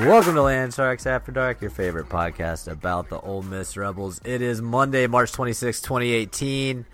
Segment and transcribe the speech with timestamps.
[0.00, 4.18] Welcome to Land Sharks After Dark, your favorite podcast about the Ole Miss Rebels.
[4.24, 6.86] It is Monday, March 26, 2018.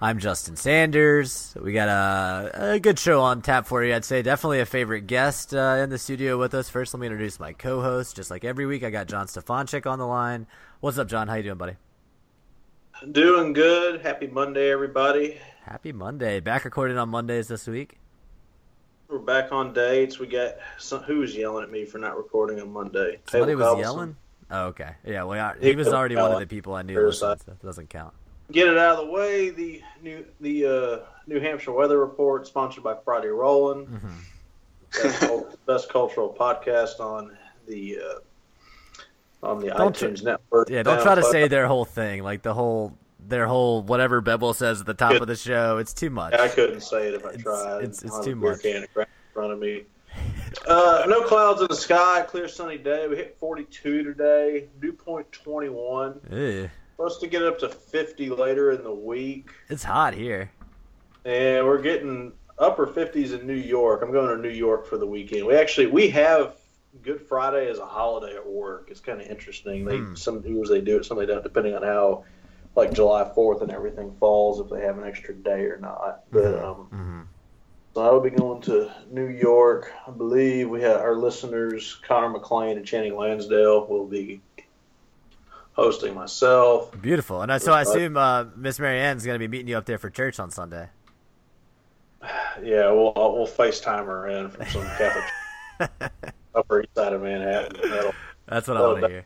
[0.00, 1.56] I'm Justin Sanders.
[1.60, 4.22] We got a, a good show on tap for you, I'd say.
[4.22, 6.68] Definitely a favorite guest uh, in the studio with us.
[6.68, 8.14] First, let me introduce my co-host.
[8.14, 10.46] Just like every week, I got John Stefanchik on the line.
[10.78, 11.26] What's up, John?
[11.26, 11.76] How you doing, buddy?
[13.10, 14.02] Doing good.
[14.02, 15.40] Happy Monday, everybody.
[15.64, 16.38] Happy Monday.
[16.38, 17.98] Back recording on Mondays this week.
[19.12, 20.18] We're back on dates.
[20.18, 23.18] We got some, who was yelling at me for not recording on Monday?
[23.28, 24.16] Somebody was yelling?
[24.50, 24.92] Oh, okay.
[25.04, 27.90] Yeah, well, he was already one of the people I knew listened, so it doesn't
[27.90, 28.14] count.
[28.50, 29.50] Get it out of the way.
[29.50, 33.86] The new the uh, New Hampshire weather report, sponsored by Friday Rolling.
[33.86, 35.28] Mm-hmm.
[35.28, 40.70] best, best cultural podcast on the uh, on the Don't tr- iTunes network.
[40.70, 42.96] Yeah, don't try to say their whole thing, like the whole
[43.28, 45.22] their whole whatever Bevel says at the top Good.
[45.22, 45.78] of the show.
[45.78, 46.34] It's too much.
[46.34, 47.82] I couldn't say it if I tried.
[47.84, 48.62] it's- it's I have too much.
[48.62, 49.84] Can in front of me.
[50.66, 52.22] Uh, no clouds in the sky.
[52.28, 53.08] Clear sunny day.
[53.08, 54.68] We hit 42 today.
[54.80, 56.20] Dew point 21.
[56.30, 56.70] Ew.
[56.96, 60.50] Supposed to get up to 50 later in the week, It's hot here.
[61.24, 64.02] and we're getting upper 50s in New York.
[64.02, 65.46] I'm going to New York for the weekend.
[65.46, 66.56] We actually we have
[67.02, 68.88] Good Friday as a holiday at work.
[68.90, 69.84] It's kind of interesting.
[69.86, 70.14] They Hmm.
[70.14, 72.24] some years they do it, some they don't, depending on how
[72.74, 76.24] like July 4th and everything falls if they have an extra day or not.
[76.30, 77.26] But um, Mhm.
[77.94, 79.92] so I will be going to New York.
[80.06, 84.40] I believe we have our listeners, Connor McLean and Channing Lansdale, will be
[85.74, 86.94] hosting myself.
[87.00, 87.42] Beautiful.
[87.42, 89.84] And I, so I assume uh, Miss Mary Ann's going to be meeting you up
[89.86, 90.88] there for church on Sunday.
[92.62, 95.24] Yeah, we'll we'll FaceTime her in from some Catholic
[96.54, 97.90] Upper East Side of Manhattan.
[97.90, 98.14] That'll
[98.46, 99.24] That's what I want to hear.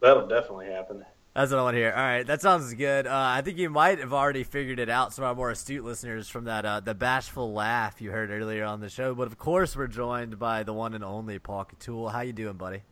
[0.00, 1.04] that'll definitely happen.
[1.34, 1.90] That's what I want to hear.
[1.90, 3.08] All right, that sounds good.
[3.08, 5.12] Uh, I think you might have already figured it out.
[5.12, 8.64] Some of our more astute listeners from that uh, the bashful laugh you heard earlier
[8.64, 9.16] on the show.
[9.16, 12.12] But of course, we're joined by the one and only Paul Catul.
[12.12, 12.82] How you doing, buddy?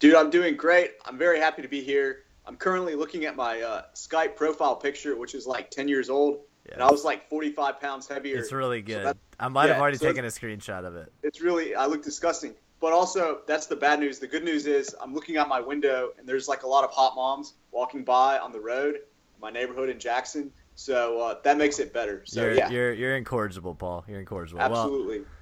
[0.00, 0.92] Dude, I'm doing great.
[1.06, 2.24] I'm very happy to be here.
[2.44, 6.40] I'm currently looking at my uh, Skype profile picture, which is like 10 years old,
[6.70, 8.36] and I was like 45 pounds heavier.
[8.36, 9.06] It's really good.
[9.06, 11.10] that- I might have already so taken a screenshot of it.
[11.22, 12.54] it's really, I look disgusting.
[12.80, 14.18] But also, that's the bad news.
[14.18, 16.90] The good news is I'm looking out my window, and there's like a lot of
[16.90, 20.50] hot moms walking by on the road in my neighborhood in Jackson.
[20.74, 22.22] So uh, that makes it better.
[22.26, 24.04] So you're, yeah, you're you're incorrigible, Paul.
[24.06, 24.60] You're incorrigible.
[24.60, 25.22] Absolutely.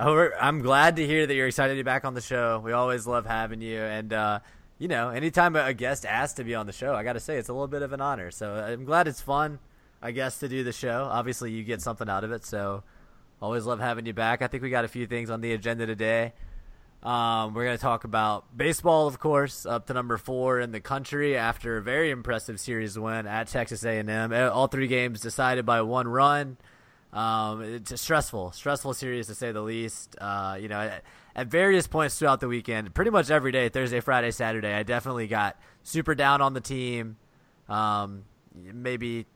[0.00, 2.58] Oh, we're- I'm glad to hear that you're excited to be back on the show.
[2.64, 4.40] We always love having you, and uh,
[4.78, 7.36] you know, anytime a guest asks to be on the show, I got to say
[7.36, 8.32] it's a little bit of an honor.
[8.32, 9.60] So I'm glad it's fun,
[10.02, 11.06] I guess, to do the show.
[11.08, 12.82] Obviously, you get something out of it, so
[13.40, 14.42] always love having you back.
[14.42, 16.32] I think we got a few things on the agenda today.
[17.02, 20.80] Um, we're going to talk about baseball, of course, up to number four in the
[20.80, 24.32] country after a very impressive series win at Texas A&M.
[24.32, 26.58] All three games decided by one run.
[27.12, 30.16] Um, it's a stressful, stressful series to say the least.
[30.20, 31.02] Uh, you know, at,
[31.34, 35.26] at various points throughout the weekend, pretty much every day, Thursday, Friday, Saturday, I definitely
[35.26, 37.16] got super down on the team.
[37.68, 38.24] Um,
[38.54, 39.26] maybe,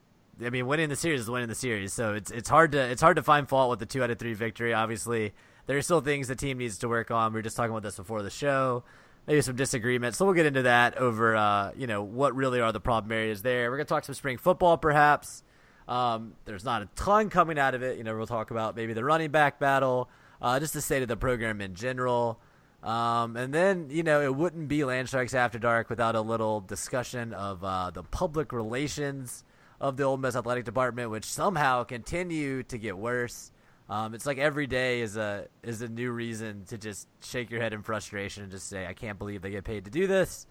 [0.42, 3.02] I mean, winning the series is winning the series, so it's it's hard to it's
[3.02, 4.72] hard to find fault with the two out of three victory.
[4.72, 5.34] Obviously,
[5.66, 7.32] there are still things the team needs to work on.
[7.32, 8.84] We were just talking about this before the show.
[9.26, 12.70] Maybe some disagreements, so we'll get into that over, uh, you know, what really are
[12.70, 13.70] the problem areas there.
[13.70, 15.42] We're gonna talk some spring football, perhaps.
[15.88, 17.98] Um, there's not a ton coming out of it.
[17.98, 20.08] You know, we'll talk about maybe the running back battle,
[20.40, 22.38] uh, just the state of the program in general.
[22.82, 26.60] Um, and then, you know, it wouldn't be Land Sharks After Dark without a little
[26.60, 29.42] discussion of uh, the public relations
[29.80, 33.50] of the Ole Miss Athletic Department, which somehow continue to get worse.
[33.88, 37.60] Um, it's like every day is a is a new reason to just shake your
[37.60, 40.46] head in frustration and just say, "I can't believe they get paid to do this."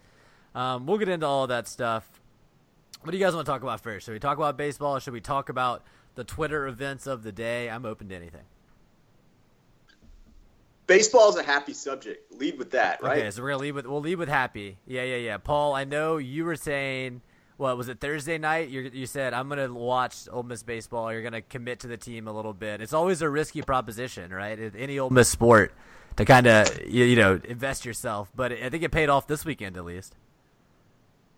[0.54, 2.08] Um, we'll get into all of that stuff.
[3.02, 4.06] What do you guys want to talk about first?
[4.06, 4.98] Should we talk about baseball?
[4.98, 5.84] Should we talk about
[6.14, 7.68] the Twitter events of the day?
[7.68, 8.44] I'm open to anything.
[10.86, 12.32] baseball is a happy subject.
[12.32, 13.18] Lead with that, right?
[13.18, 14.78] Okay, so we're gonna lead with we'll lead with happy.
[14.86, 15.36] Yeah, yeah, yeah.
[15.36, 17.20] Paul, I know you were saying
[17.56, 18.68] what was it Thursday night?
[18.68, 21.12] You you said I'm gonna watch Ole Miss baseball.
[21.12, 22.80] You're gonna commit to the team a little bit.
[22.80, 24.58] It's always a risky proposition, right?
[24.76, 25.72] Any Ole Miss sport
[26.16, 29.44] to kind of you, you know invest yourself, but I think it paid off this
[29.44, 30.14] weekend at least.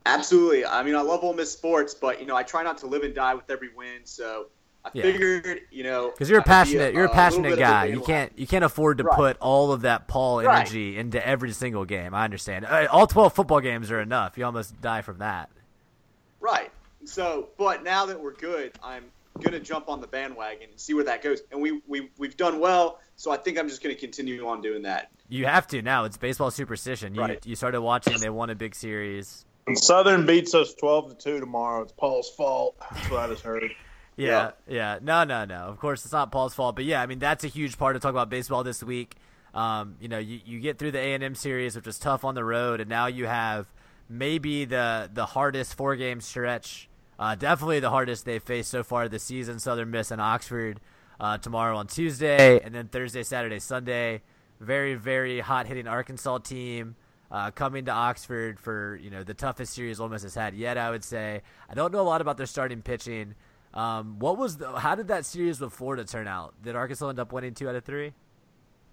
[0.06, 0.64] Absolutely.
[0.64, 3.02] I mean, I love Ole Miss sports, but you know, I try not to live
[3.02, 4.00] and die with every win.
[4.04, 4.46] So
[4.84, 5.02] I Yeah.
[5.02, 7.86] figured, you know, Because you're a passionate, you're a passionate a guy.
[7.86, 9.16] You can't, you can't afford to Right.
[9.16, 10.60] put all of that Paul Right.
[10.60, 12.14] energy into every single game.
[12.14, 12.64] I understand.
[12.64, 14.38] Uh, All twelve football games are enough.
[14.38, 15.50] You almost die from that.
[16.40, 16.70] Right.
[17.05, 19.05] So, but now that we're good, I'm
[19.40, 21.40] gonna jump on the bandwagon and see where that goes.
[21.52, 24.82] And we we we've done well, so I think I'm just gonna continue on doing
[24.82, 25.11] that.
[25.29, 26.05] You have to now.
[26.05, 27.14] It's baseball superstition.
[27.14, 27.46] You Right.
[27.46, 28.19] you started watching.
[28.19, 29.44] They won a big series.
[29.75, 31.82] Southern beats us twelve to two tomorrow.
[31.82, 32.76] It's Paul's fault.
[32.93, 33.64] That's what I just heard.
[34.17, 34.99] Yeah, yeah.
[35.00, 35.55] No, no, no.
[35.67, 36.75] Of course, it's not Paul's fault.
[36.75, 39.14] But yeah, I mean, that's a huge part to talk about baseball this week.
[39.55, 42.25] Um, you know, you, you get through the A and M series, which was tough
[42.25, 43.67] on the road, and now you have
[44.08, 46.88] maybe the the hardest four game stretch.
[47.19, 49.58] Uh, definitely the hardest they've faced so far this season.
[49.58, 50.81] Southern Miss and Oxford
[51.20, 54.22] uh, tomorrow on Tuesday, and then Thursday, Saturday, Sunday.
[54.60, 56.96] Very, very hot hitting Arkansas team.
[57.31, 60.78] Uh, coming to Oxford for you know the toughest series Ole Miss has had yet,
[60.78, 61.43] I would say.
[61.69, 63.34] I don't know a lot about their starting pitching.
[63.75, 64.78] Um, what was the?
[64.78, 66.54] How did that series with Florida turn out?
[66.62, 68.14] Did Arkansas end up winning two out of three?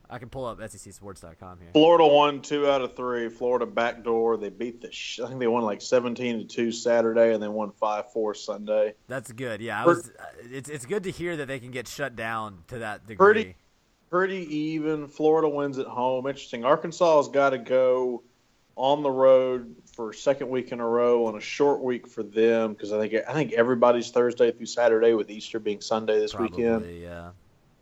[0.10, 1.70] I can pull up SECSports.com here.
[1.74, 3.30] Florida won two out of three.
[3.30, 4.38] Florida backdoor.
[4.38, 4.92] They beat the.
[4.92, 8.34] Sh- I think they won like seventeen to two Saturday, and they won five four
[8.34, 8.94] Sunday.
[9.08, 9.62] That's good.
[9.62, 10.10] Yeah, I was.
[10.10, 13.34] uh, It's it's good to hear that they can get shut down to that degree.
[13.34, 13.56] Pretty-
[14.12, 15.08] Pretty even.
[15.08, 16.28] Florida wins at home.
[16.28, 16.64] Interesting.
[16.64, 18.24] Arkansas has got to go
[18.78, 22.74] on the road for second week in a row on a short week for them
[22.74, 26.86] because I think I think everybody's Thursday through Saturday with Easter being Sunday this weekend.
[27.02, 27.32] Yeah.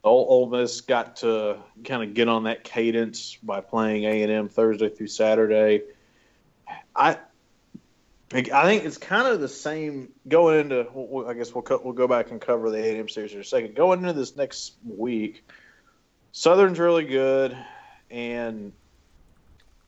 [0.04, 4.32] Ole, Ole Miss got to kind of get on that cadence by playing A and
[4.32, 5.84] M Thursday through Saturday.
[6.96, 7.18] I,
[8.34, 11.26] I think it's kind of the same going into.
[11.28, 13.44] I guess we'll we'll go back and cover the A and M series in a
[13.44, 13.76] second.
[13.76, 15.46] Going into this next week,
[16.32, 17.56] Southern's really good,
[18.12, 18.74] and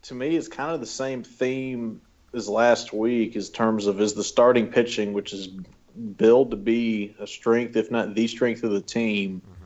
[0.04, 2.02] to me, it's kind of the same theme
[2.34, 7.16] as last week, in terms of is the starting pitching, which is billed to be
[7.20, 9.42] a strength, if not the strength of the team.
[9.42, 9.65] Mm-hmm.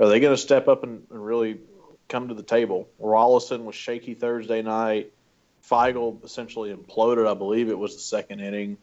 [0.00, 1.58] Are they going to step up and, and really
[2.08, 2.88] come to the table?
[3.00, 5.12] Rolison was shaky Thursday night.
[5.68, 7.28] Feigl essentially imploded.
[7.28, 8.78] I believe it was the second inning.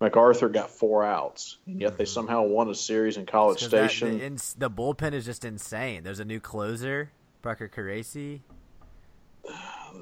[0.00, 2.12] McArthur got four outs, and yet they mm-hmm.
[2.12, 4.18] somehow won a series in College 'Cause that- Station.
[4.18, 6.04] the, the bullpen is just insane.
[6.04, 7.10] There's a new closer,
[7.42, 8.40] Parker Caracci.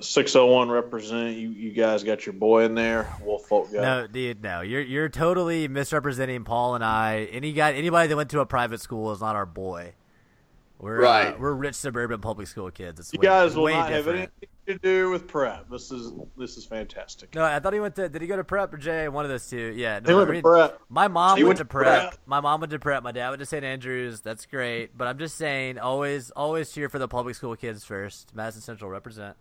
[0.01, 1.49] 601 represent you.
[1.51, 3.09] You guys got your boy in there.
[3.23, 3.81] Woolfolk guy.
[3.81, 4.61] No, dude, no.
[4.61, 7.29] You're you're totally misrepresenting Paul and I.
[7.33, 9.95] Any guy, anybody that went to a private school is not our boy.
[10.79, 13.01] We're uh, we're rich suburban public school kids.
[13.01, 15.69] It's you way, guys will way not have anything to do with prep.
[15.69, 17.35] This is this is fantastic.
[17.35, 18.09] No, I thought he went to.
[18.09, 19.09] Did he go to prep or Jay?
[19.09, 19.75] One of those two.
[19.77, 19.99] Yeah.
[19.99, 20.81] He no, went I to prep.
[20.89, 22.11] My mom went, went to to prep.
[22.11, 22.19] prep.
[22.27, 23.03] My mom went to prep.
[23.03, 23.65] My dad went to St.
[23.65, 24.21] Andrews.
[24.21, 24.97] That's great.
[24.97, 28.35] But I'm just saying, always, always cheer for the public school kids first.
[28.35, 29.37] Madison Central represent.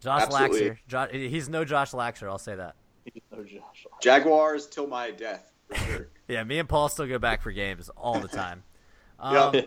[0.00, 0.70] Josh Absolutely.
[0.70, 0.78] Laxer.
[0.88, 2.28] Jo- he's no Josh Laxer.
[2.28, 2.74] I'll say that.
[3.32, 3.86] Oh, Josh.
[4.00, 6.08] Jaguars till my death, for sure.
[6.28, 8.62] Yeah, me and Paul still go back for games all the time.
[9.22, 9.62] Yeah, Um,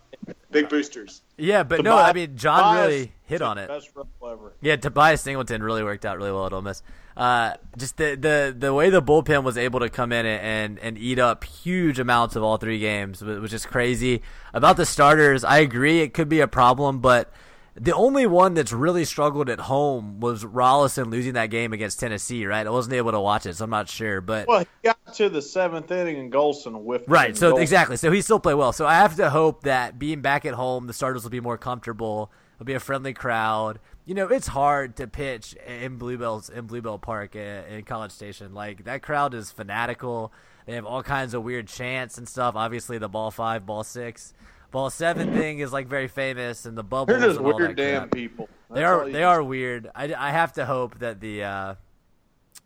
[0.51, 1.21] big boosters.
[1.37, 3.67] yeah, but no, I mean John Tobias really hit on it.
[3.67, 3.89] Best
[4.23, 4.53] ever.
[4.61, 6.81] Yeah, Tobias Singleton really worked out really well at Ole Miss.
[7.15, 10.97] Uh, just the, the the way the bullpen was able to come in and and
[10.97, 14.21] eat up huge amounts of all three games was was just crazy.
[14.53, 17.31] About the starters, I agree it could be a problem, but
[17.75, 22.45] the only one that's really struggled at home was Rolison losing that game against Tennessee.
[22.45, 24.21] Right, I wasn't able to watch it, so I'm not sure.
[24.21, 27.09] But Well, he got to the seventh inning and Golsan whiffed.
[27.09, 27.35] Right.
[27.35, 27.97] So Golsan- exactly.
[27.97, 28.71] So he still played well.
[28.71, 31.57] So I have to hope that being back at home, the starters will be more
[31.57, 32.31] comfortable.
[32.55, 33.79] It'll be a friendly crowd.
[34.05, 38.11] You know, it's hard to pitch in Bluebells in Blue Bell Park in, in College
[38.11, 38.53] Station.
[38.53, 40.31] Like that crowd is fanatical.
[40.65, 42.55] They have all kinds of weird chants and stuff.
[42.55, 44.33] Obviously, the ball five, ball six,
[44.71, 48.11] ball seven thing is like very famous, and the bubbles They're just weird damn crap.
[48.11, 48.49] people.
[48.71, 49.89] They That's all are they are weird.
[49.95, 51.75] I, I have to hope that the uh,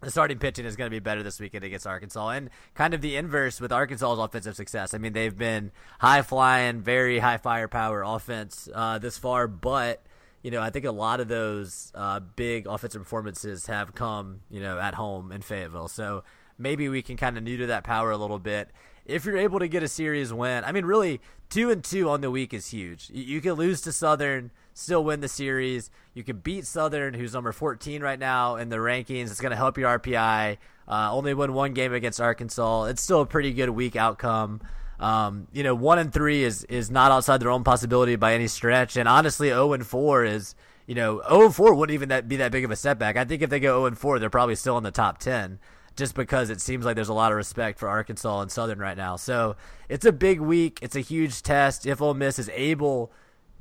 [0.01, 3.01] the starting pitching is going to be better this weekend against Arkansas, and kind of
[3.01, 4.93] the inverse with Arkansas's offensive success.
[4.93, 10.01] I mean, they've been high flying, very high firepower offense uh, this far, but
[10.41, 14.61] you know, I think a lot of those uh, big offensive performances have come, you
[14.61, 15.89] know, at home in Fayetteville.
[15.89, 16.23] So
[16.57, 18.69] maybe we can kind of neuter that power a little bit.
[19.09, 22.21] If you're able to get a series win, I mean, really, two and two on
[22.21, 23.09] the week is huge.
[23.11, 25.89] You, you can lose to Southern, still win the series.
[26.13, 29.31] You can beat Southern, who's number 14 right now in the rankings.
[29.31, 30.57] It's going to help your RPI.
[30.87, 32.83] Uh, only win one game against Arkansas.
[32.85, 34.61] It's still a pretty good week outcome.
[34.99, 38.47] Um, you know, one and three is is not outside their own possibility by any
[38.47, 40.55] stretch, and honestly, zero and four is
[40.87, 43.15] you know, 0 and 4 wouldn't even that be that big of a setback.
[43.15, 45.59] I think if they go 0 and 4, they're probably still in the top 10
[45.99, 48.97] just because it seems like there's a lot of respect for Arkansas and Southern right
[48.97, 49.17] now.
[49.17, 49.57] So
[49.89, 50.79] it's a big week.
[50.81, 51.85] It's a huge test.
[51.85, 53.11] If Ole Miss is able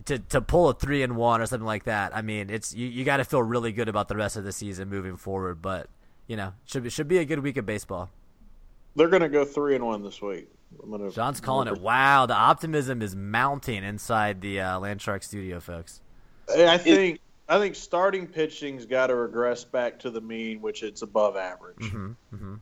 [0.07, 2.87] to, to pull a three and one or something like that, I mean, it's you,
[2.87, 5.61] you got to feel really good about the rest of the season moving forward.
[5.61, 5.89] But
[6.29, 8.09] you know, should be, should be a good week of baseball.
[8.95, 10.49] They're going to go three and one this week.
[10.89, 11.81] Gonna, John's calling it.
[11.81, 16.01] Wow, the optimism is mounting inside the uh, Landshark studio, folks.
[16.57, 21.03] I think I think starting pitching's got to regress back to the mean, which it's
[21.03, 21.79] above average.
[21.79, 22.55] Mm-hmm, mm-hmm.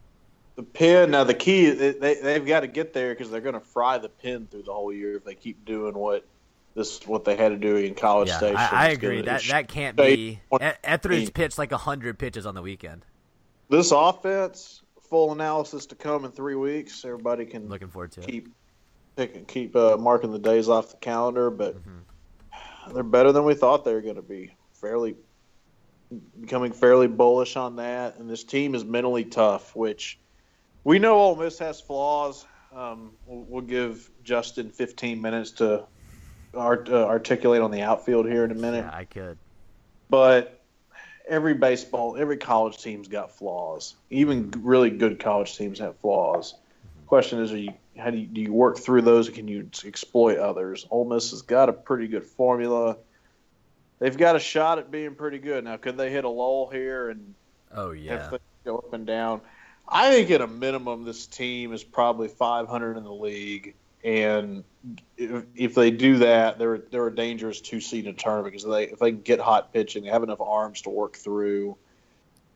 [0.55, 3.61] The pin now the key they they've got to get there because they're going to
[3.61, 6.25] fry the pin through the whole year if they keep doing what
[6.75, 8.57] this what they had to do in College Yeah, Station.
[8.57, 9.21] I, I agree.
[9.23, 10.41] That that can't be.
[10.83, 13.05] Ethridge pitched like hundred pitches on the weekend.
[13.69, 17.05] This offense, full analysis to come in three weeks.
[17.05, 18.27] Everybody can Looking forward to it.
[18.27, 18.49] keep
[19.17, 22.95] pick, keep uh, marking the days off the calendar, but Mm-hmm.
[22.95, 24.56] they're better than we thought they were going to be.
[24.81, 25.17] Fairly
[26.41, 30.19] becoming fairly bullish on that, and this team is mentally tough, which
[30.85, 32.47] we know Ole Miss has flaws.
[32.75, 35.85] Um, we'll, we'll give Justin 15 minutes to
[36.55, 39.39] art, uh, articulate on the outfield here in a minute, Yeah, I could.
[40.11, 40.61] but
[41.27, 43.97] every baseball, every college team's got flaws.
[44.11, 46.55] Even really good college teams have flaws.
[47.07, 49.31] Question is, are you how do you, do you work through those?
[49.31, 50.87] Can you exploit others?
[50.91, 52.99] Ole Miss has got a pretty good formula.
[53.99, 55.65] They've got a shot at being pretty good.
[55.65, 57.35] Now, could they hit a lull here and
[57.75, 58.31] Oh yeah.
[58.65, 59.41] go up and down?
[59.89, 64.65] I think at a minimum, this team is probably 500 in the league, and
[65.17, 68.69] if, if they do that, they're they're a dangerous two seed in a tournament because
[68.69, 71.77] they if they can get hot pitching, they have enough arms to work through.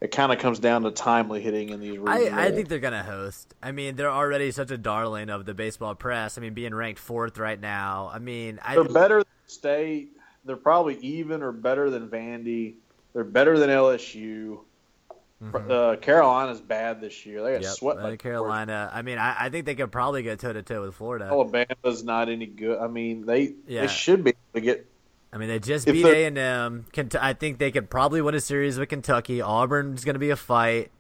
[0.01, 2.01] It kind of comes down to timely hitting in these.
[2.07, 3.55] I, I think they're gonna host.
[3.63, 6.39] I mean, they're already such a darling of the baseball press.
[6.39, 8.11] I mean, being ranked fourth right now.
[8.13, 10.17] I mean, I They're better than State.
[10.45, 12.75] They're probably even or better than Vandy.
[13.13, 14.61] They're better than LSU.
[15.55, 17.43] Uh, Carolina's bad this year.
[17.43, 17.63] They got Mm-hmm.
[17.65, 18.91] Yep, swept uh, by Carolina.
[18.93, 21.25] I mean, I, I think they could probably go toe to toe with Florida.
[21.27, 22.79] Alabama's not any good.
[22.79, 23.83] I mean, they Yeah.
[23.83, 24.87] they should be able to get.
[25.33, 26.87] I mean, they just beat A and M.
[27.19, 29.41] I think they could probably win a series with Kentucky.
[29.41, 30.91] Auburn's going to be a fight.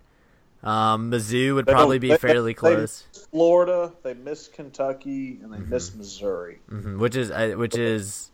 [0.62, 5.52] Um, Mizzou would probably be they- fairly they close, miss Florida, they miss Kentucky, and
[5.52, 5.70] they Mm-hmm.
[5.70, 6.61] miss Missouri.
[6.68, 8.29] hmm which is uh, which is.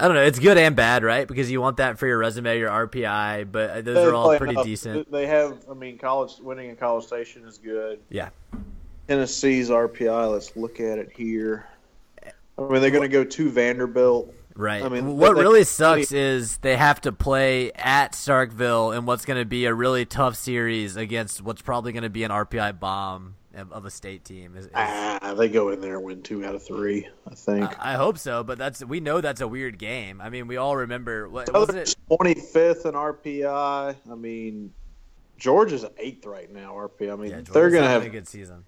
[0.00, 0.22] I don't know.
[0.22, 1.28] It's good and bad, right?
[1.28, 4.36] Because you want that for your resume, your RPI, but uh, those They are all
[4.36, 5.10] pretty enough- decent.
[5.12, 5.58] They have.
[5.70, 8.00] I mean, college winning in College Station is good.
[8.08, 8.30] Yeah.
[9.08, 10.30] Tennessee's RPI.
[10.32, 11.66] Let's look at it here.
[12.58, 14.32] I mean, they're going to go to Vanderbilt.
[14.54, 14.82] Right.
[14.82, 19.24] I mean, what they- really sucks is they have to play at Starkville in what's
[19.24, 22.78] going to be a really tough series against what's probably going to be an RPI
[22.78, 24.56] bomb of a state team.
[24.56, 27.08] Is, is- Ah, they go in there and win two out of three.
[27.30, 27.70] I think.
[27.78, 30.20] I hope so, but that's we know that's a weird game.
[30.20, 31.94] I mean, we all remember what wasn't it?
[32.08, 33.96] Twenty fifth in RPI.
[34.10, 34.72] I mean,
[35.38, 36.74] Georgia's eighth right now.
[36.74, 37.12] RPI.
[37.12, 38.64] I mean, Yeah, they're gonna have a good season.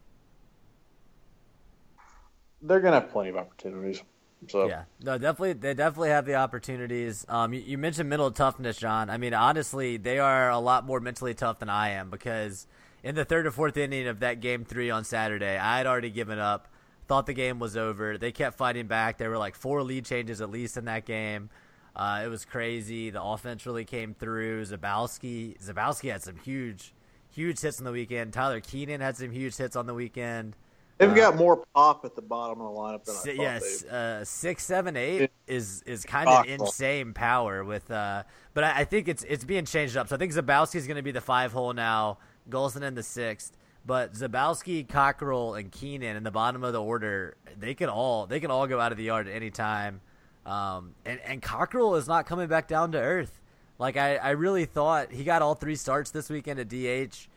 [2.63, 4.03] they're gonna have plenty of opportunities.
[4.49, 7.25] So Yeah, no, definitely, they definitely have the opportunities.
[7.31, 9.09] Um, you, you mentioned mental toughness, John.
[9.09, 12.67] I mean, honestly, they are a lot more mentally tough than I am because
[13.05, 16.11] in the third or fourth inning of that game three on Saturday, I had already
[16.11, 16.67] given up.
[17.07, 18.17] Thought the game was over.
[18.17, 19.19] They kept fighting back.
[19.19, 21.51] There were like four lead changes at least in that game.
[21.95, 23.11] Uh, it was crazy.
[23.11, 24.65] The offense really came through.
[24.65, 26.95] Zabowski, Zabowski had some huge,
[27.31, 28.33] huge hits on the weekend.
[28.33, 30.57] Tyler Keenan had some huge hits on the weekend.
[30.97, 33.43] they've got more pop at the bottom of the lineup than I Si- thought.
[33.43, 37.91] yes, uh, six, seven, eight is is kind of insane power with.
[37.91, 38.23] Uh,
[38.55, 40.09] but I, I think it's it's being changed up.
[40.09, 42.17] So I think Zabowski's going to be the five hole now.
[42.51, 43.57] Golsan in the sixth.
[43.87, 48.41] But Zabowski, Cockrell, and Keenan in the bottom of the order, they can all they
[48.41, 50.01] can all go out of the yard at any time.
[50.47, 53.41] Um, and and Cockrell is not coming back down to earth.
[53.79, 57.29] Like I, I really thought he got all three starts this weekend at DH.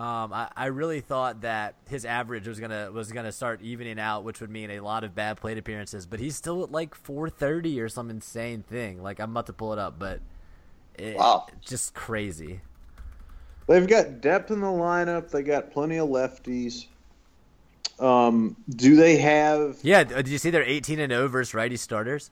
[0.00, 4.24] Um, I, I really thought that his average was gonna was gonna start evening out,
[4.24, 6.06] which would mean a lot of bad plate appearances.
[6.06, 9.02] But he's still at like 430 or some insane thing.
[9.02, 10.20] Like I'm about to pull it up, but
[10.98, 11.46] it, Wow.
[11.60, 12.62] just crazy.
[13.68, 15.30] They've got depth in the lineup.
[15.30, 16.86] They got plenty of lefties.
[17.98, 19.78] Um, do they have?
[19.82, 22.30] Yeah, uh, did you see they're 18 and 0 versus righty starters?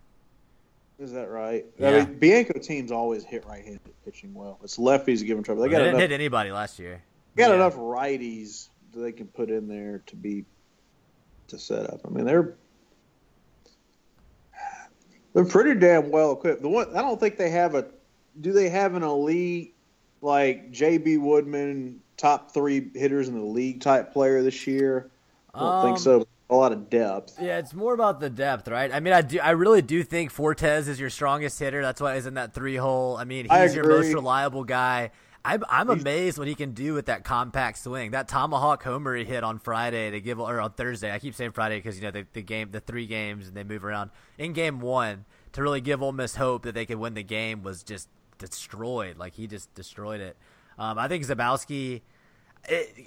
[0.98, 1.64] Is that right?
[1.78, 1.88] Yeah.
[1.88, 4.58] I mean, Bianco teams always hit right-handed pitching well.
[4.62, 5.62] It's lefties giving trouble.
[5.62, 6.00] They They got didn't enough.
[6.02, 7.00] hit anybody last year.
[7.36, 7.54] got Yeah.
[7.56, 10.44] enough righties that they can put in there to be
[11.48, 12.00] to set up.
[12.04, 12.54] I mean, they're
[15.32, 16.60] they're pretty damn well equipped.
[16.62, 17.86] The one I don't think they have a.
[18.40, 19.74] Do they have an elite
[20.22, 25.10] like JB Woodman, top three hitters in the league type player this year?
[25.54, 26.26] I don't think Um, so.
[26.50, 27.36] a lot of depth.
[27.40, 28.92] Yeah, it's more about the depth, right?
[28.92, 31.82] I mean, I do, I really do think Fortes is your strongest hitter.
[31.82, 33.16] That's why he's in that three hole.
[33.16, 35.10] I mean, I he's your most reliable guy.
[35.42, 38.10] I'm, I'm amazed what he can do with that compact swing.
[38.10, 41.10] That tomahawk homer he hit on Friday to give, or on Thursday.
[41.10, 43.64] I keep saying Friday because you know the, the game, the three games, and they
[43.64, 44.10] move around.
[44.36, 47.62] In game one, to really give Ole Miss hope that they could win the game
[47.62, 48.08] was just
[48.40, 49.16] destroyed.
[49.16, 50.36] Like he just destroyed it.
[50.78, 52.02] Um, I think Zabowski.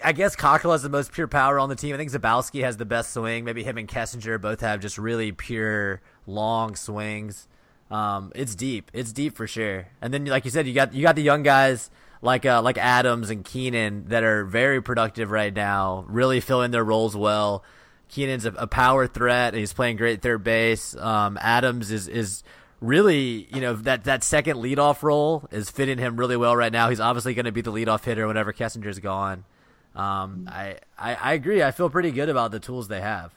[0.04, 1.94] I guess Cockrell has the most pure power on the team.
[1.94, 3.44] I think Zabowski has the best swing.
[3.44, 7.48] Maybe him and Kessinger both have just really pure long swings.
[7.92, 8.90] Um, it's deep.
[8.94, 9.88] It's deep for sure.
[10.02, 11.92] And then, like you said, you got you got the young guys
[12.24, 16.84] like uh, like Adams and Keenan that are very productive right now, really filling their
[16.84, 17.64] roles well.
[18.10, 19.54] Keenan's a, a power threat.
[19.54, 20.96] And he's playing great third base.
[20.96, 22.44] Um, Adams is is
[22.84, 26.90] really, you know, that that second leadoff role is fitting him really well right now.
[26.90, 29.46] He's obviously going to be the leadoff hitter whenever Kessinger's gone.
[29.96, 31.64] Um, I, I I agree.
[31.64, 33.32] I feel pretty good about the tools they have.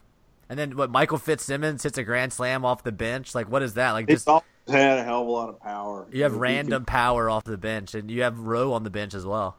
[0.49, 0.91] And then what?
[0.91, 3.35] Michael Fitzsimmons hits a grand slam off the bench.
[3.35, 3.93] Like, what is that?
[3.93, 4.27] Like, just
[4.69, 6.07] had a hell of a lot of power.
[6.13, 9.15] you have random can- power off the bench, and you have Rowe on the bench
[9.15, 9.57] as well.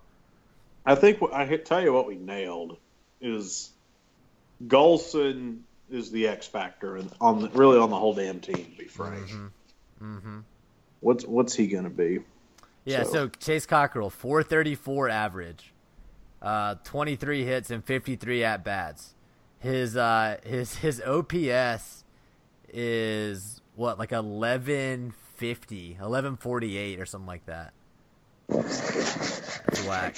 [0.86, 2.77] I think what- I tell you what we nailed
[3.22, 3.70] is
[4.65, 8.56] Golsan is the X factor and on the, really on the whole damn team.
[8.72, 9.48] To be frank, Mm-hmm.
[11.01, 12.20] What's what's he going to be?
[12.86, 15.74] Yeah, so, So- Chase Cockrell, 434 average,
[16.42, 19.13] uh, 23 hits and 53 at bats.
[19.60, 22.04] His uh, his his OPS
[22.72, 27.74] is what like 1150, 1148 or something like that.
[28.48, 30.18] That's whack.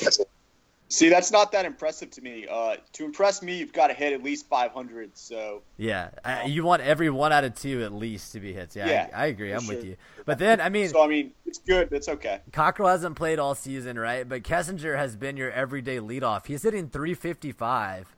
[0.92, 2.48] See, that's not that impressive to me.
[2.50, 5.16] Uh, to impress me, you've got to hit at least 500.
[5.16, 8.76] So Yeah, I, you want every one out of two at least to be hits.
[8.76, 9.52] Yeah, Yeah, I, I agree.
[9.52, 9.98] I'm with you.
[10.26, 11.94] But then, I mean, So I mean, it's good.
[11.94, 12.40] It's okay.
[12.52, 14.28] Cockrell hasn't played all season, right?
[14.28, 16.48] But Kessinger has been your everyday leadoff.
[16.48, 18.16] He's hitting 355.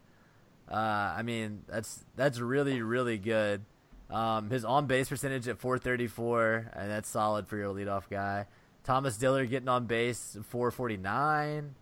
[0.71, 3.65] Uh, I mean, that's that's really really good.
[4.09, 8.45] Um, his on base percentage at 434, and that's solid for your leadoff guy.
[8.83, 11.75] Thomas Dillard getting on base 449.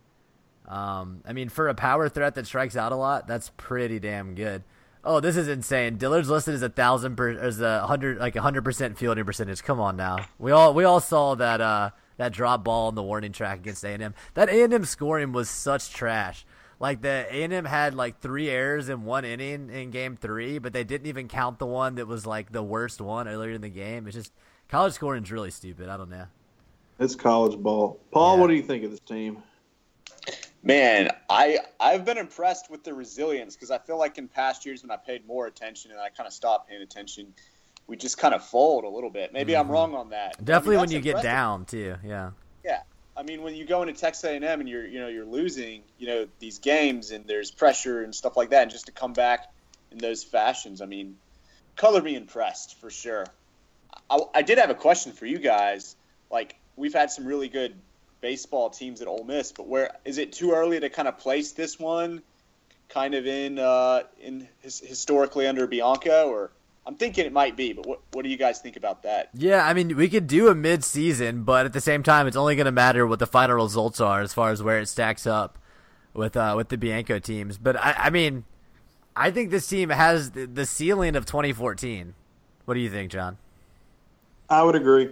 [0.69, 4.35] Um, I mean, for a power threat that strikes out a lot, that's pretty damn
[4.35, 4.63] good.
[5.03, 5.97] Oh, this is insane.
[5.97, 9.63] Dillard's listed as a thousand per, as a hundred like a hundred percent fielding percentage.
[9.63, 13.01] Come on now, we all we all saw that uh that drop ball on the
[13.03, 14.13] warning track against A and M.
[14.35, 16.45] That A and M scoring was such trash.
[16.81, 20.59] Like the A and M had like three errors in one inning in game three,
[20.59, 23.61] but they didn't even count the one that was like the worst one earlier in
[23.61, 24.05] the game.
[24.05, 24.33] It's just
[24.67, 25.89] college scoring is really stupid.
[25.89, 26.25] I don't know.
[26.99, 27.99] It's college ball.
[28.11, 28.41] Paul, Yeah.
[28.41, 29.41] what do you think of this team?
[30.61, 34.81] Man, I I've been impressed with the resilience because I feel like in past years
[34.81, 37.33] when I paid more attention and I kind of stopped paying attention,
[37.87, 39.33] we just kind of fold a little bit.
[39.33, 39.73] Maybe I'm mm-hmm.
[39.73, 40.33] wrong on that.
[40.33, 41.95] But, I mean, Definitely when you get down too.
[42.03, 42.31] Yeah.
[42.65, 42.81] Yeah,
[43.15, 46.07] I mean when you go into Texas A&M and you're you know you're losing you
[46.07, 49.47] know these games and there's pressure and stuff like that, and just to come back
[49.91, 51.17] in those fashions, I mean,
[51.75, 53.25] color me impressed for sure.
[54.09, 55.95] I, I did have a question for you guys.
[56.29, 57.75] Like we've had some really good
[58.21, 61.51] baseball teams at Ole Miss, but where is it too early to kind of place
[61.53, 62.21] this one,
[62.89, 66.51] kind of in uh, in his, historically under Bianco, or
[66.85, 69.29] I'm thinking it might be, but what what do you guys think about that?
[69.33, 72.55] Yeah, I mean, we could do a mid-season, but at the same time, it's only
[72.55, 75.57] going to matter what the final results are as far as where it stacks up
[76.13, 77.57] with uh, with the Bianco teams.
[77.57, 78.43] But I, I mean,
[79.15, 82.13] I think this team has the, the ceiling of 2014.
[82.65, 83.37] What do you think, John?
[84.49, 85.09] I would agree.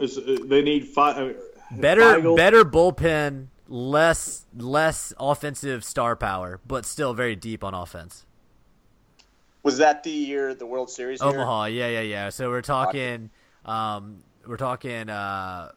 [0.00, 1.36] It's, uh, they need five.
[1.70, 8.24] Better, Feigl- better bullpen, less less offensive star power, but still very deep on offense.
[9.62, 11.20] Was that the year the World Series?
[11.20, 11.28] year?
[11.30, 12.28] Omaha, yeah, yeah, yeah.
[12.30, 13.28] So we're talking,
[13.66, 15.72] um, we're talking, uh,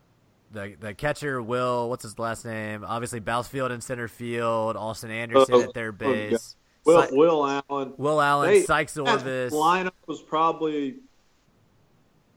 [0.53, 2.85] the the catcher Will, what's his last name?
[2.87, 7.45] Obviously, Bousfield in center field, Austin Anderson Oh, at third oh, base, Will, Si- Will
[7.69, 7.93] Allen.
[7.97, 9.53] Will Allen, They- Sykes that Orvis.
[9.53, 10.97] lineup was probably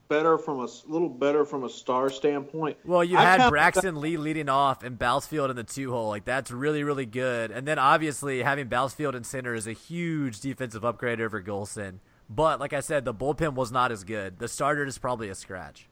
[0.07, 2.77] better from a little better from a star standpoint.
[2.85, 6.09] Well, you I had Braxton Lee leading off and Bousfield in the two hole.
[6.09, 7.51] Like that's really, really good.
[7.51, 11.99] And then obviously having Bousfield in center is a huge defensive upgrade over Golsan.
[12.29, 14.39] But like I said, the bullpen was not as good.
[14.39, 15.87] The starter is probably a scratch.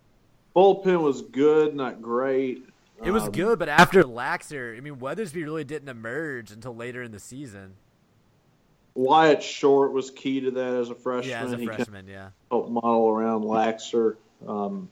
[0.55, 2.65] Bullpen was good, not great.
[3.03, 7.01] It was Um, good, but after Laxer, I mean, Weathersby really didn't emerge until later
[7.03, 7.73] in the season.
[8.95, 11.29] Wyatt Short was key to that as a freshman.
[11.29, 12.29] Yeah, as a freshman, yeah.
[12.51, 14.17] helped model around Laxer.
[14.47, 14.89] Um,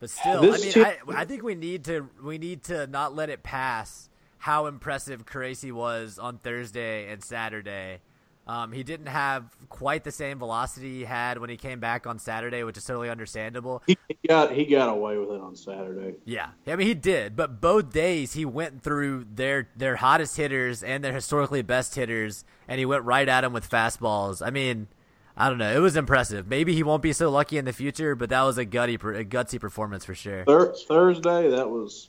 [0.00, 3.14] But still, I mean, team- I, I think we need to we need to not
[3.14, 8.00] let it pass how impressive Caracci was on Thursday and Saturday.
[8.48, 12.18] Um, he didn't have quite the same velocity he had when he came back on
[12.18, 13.82] Saturday, which is totally understandable.
[13.86, 16.16] He, got he got away with it on Saturday.
[16.24, 20.82] Yeah, I mean he did, but both days he went through their their hottest hitters
[20.82, 24.44] and their historically best hitters, and he went right at them with fastballs.
[24.44, 24.88] I mean,
[25.36, 26.48] I don't know, it was impressive.
[26.48, 29.24] Maybe he won't be so lucky in the future, but that was a gutty, a
[29.24, 30.44] gutsy performance for sure.
[30.44, 32.08] Thur- Thursday, that was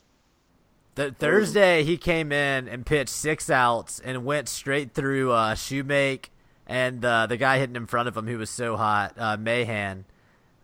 [0.96, 6.26] Th- Thursday he came in and pitched six outs and went straight through uh, Shewmake
[6.66, 10.04] and uh, the guy hitting in front of him who was so hot, uh, Mahan.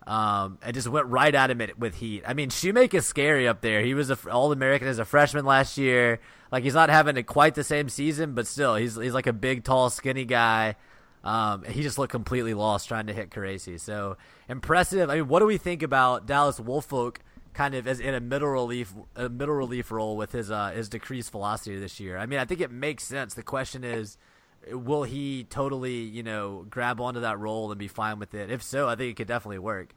[0.05, 2.23] Um, and just went right at him with heat.
[2.25, 3.81] I mean, Shewmake is scary up there.
[3.81, 6.21] He was a All American as a freshman last year.
[6.49, 9.33] Like he's not having a, quite the same season, but still, he's he's like a
[9.33, 10.77] big, tall, skinny guy.
[11.25, 13.77] Um, he just looked completely lost trying to hit Caracci.
[13.77, 14.15] So
[14.47, 15.09] impressive.
[15.09, 17.19] I mean, what do we think about Dallas Woolfolk
[17.57, 20.89] kind of as in a middle relief a middle relief role with his uh, his
[20.89, 22.15] decreased velocity this year?
[22.17, 23.33] I mean, I think it makes sense.
[23.33, 24.17] The question is,
[24.71, 28.51] will he totally you know grab onto that role and be fine with it?
[28.51, 29.95] If so, I think it could definitely work.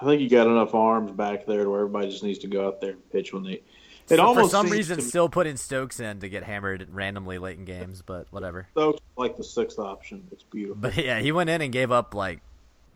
[0.00, 2.66] I think you got enough arms back there to where everybody just needs to go
[2.66, 3.62] out there and pitch when they.
[4.10, 7.58] It So almost for some reason, still putting Stokes in to get hammered randomly late
[7.58, 8.66] in games, but whatever.
[8.72, 10.26] Stokes like the sixth option.
[10.32, 10.80] It's beautiful.
[10.80, 12.40] But yeah, he went in and gave up like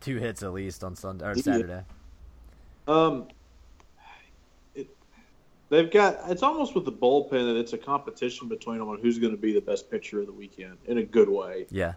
[0.00, 1.42] two hits at least on Sunday or Yeah.
[1.42, 1.82] Saturday.
[2.88, 3.28] Um,
[4.74, 4.88] it,
[5.68, 6.18] they've got.
[6.28, 9.40] It's almost with the bullpen that it's a competition between them on who's going to
[9.40, 11.66] be the best pitcher of the weekend in a good way.
[11.70, 11.94] Yeah,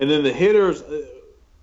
[0.00, 1.06] And then the hitters, uh,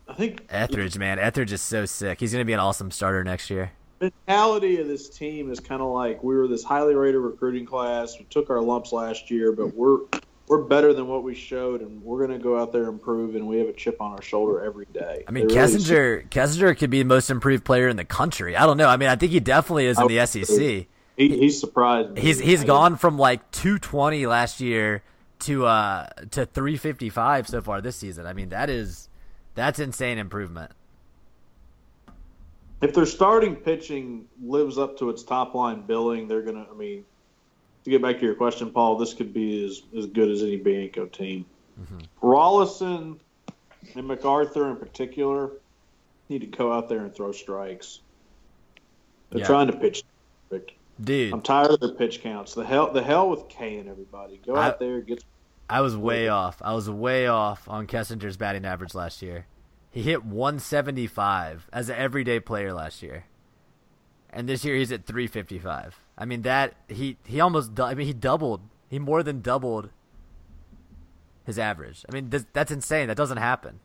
[0.07, 2.19] I think Ethridge, man, Ethridge is so sick.
[2.19, 3.71] He's gonna be an awesome starter next year.
[3.99, 7.65] the mentality of this team is kind of like we were this highly rated recruiting
[7.65, 8.17] class.
[8.17, 9.99] We took our lumps last year, but we're
[10.49, 13.35] we're better than what we showed, and we're going to go out there and prove.
[13.35, 15.23] And we have a chip on our shoulder every day.
[15.27, 18.57] I mean, They really- Kessinger, Kessinger could be the most improved player in the country.
[18.57, 18.89] I don't know.
[18.89, 20.47] I mean, I think he definitely is in the SEC.
[20.57, 22.11] He, he's surprised.
[22.13, 22.21] me.
[22.21, 25.03] He's he's gone from like 220 last year
[25.39, 28.25] to uh to 355 so far this season.
[28.25, 29.09] I mean, that is
[29.53, 30.71] that's insane improvement.
[32.81, 36.71] If their starting pitching lives up to its top line billing, they're going to.
[36.71, 37.03] I mean,
[37.83, 40.57] to get back to your question, Paul, this could be as as good as any
[40.57, 41.45] Bianco team.
[41.81, 42.25] Mm-hmm.
[42.25, 43.17] Rolison
[43.95, 45.51] and McArthur in particular
[46.27, 48.01] need to go out there and throw strikes.
[49.29, 49.45] They're Yeah.
[49.47, 50.03] trying to pitch.
[50.49, 50.71] perfect.
[51.01, 52.53] Dude, I'm tired of their pitch counts.
[52.55, 54.41] The hell, the hell with K and everybody.
[54.45, 55.23] Go I- out there, get.
[55.69, 56.61] I was way off.
[56.65, 59.45] I was way off on Kessinger's batting average last year.
[59.91, 63.25] He hit 175 as an everyday player last year,
[64.31, 65.99] and this year he's at 355.
[66.19, 68.61] I mean that he he almost I mean he doubled.
[68.89, 69.89] He more than doubled
[71.45, 72.05] his average.
[72.09, 73.07] I mean th- that's insane.
[73.07, 73.79] That doesn't happen.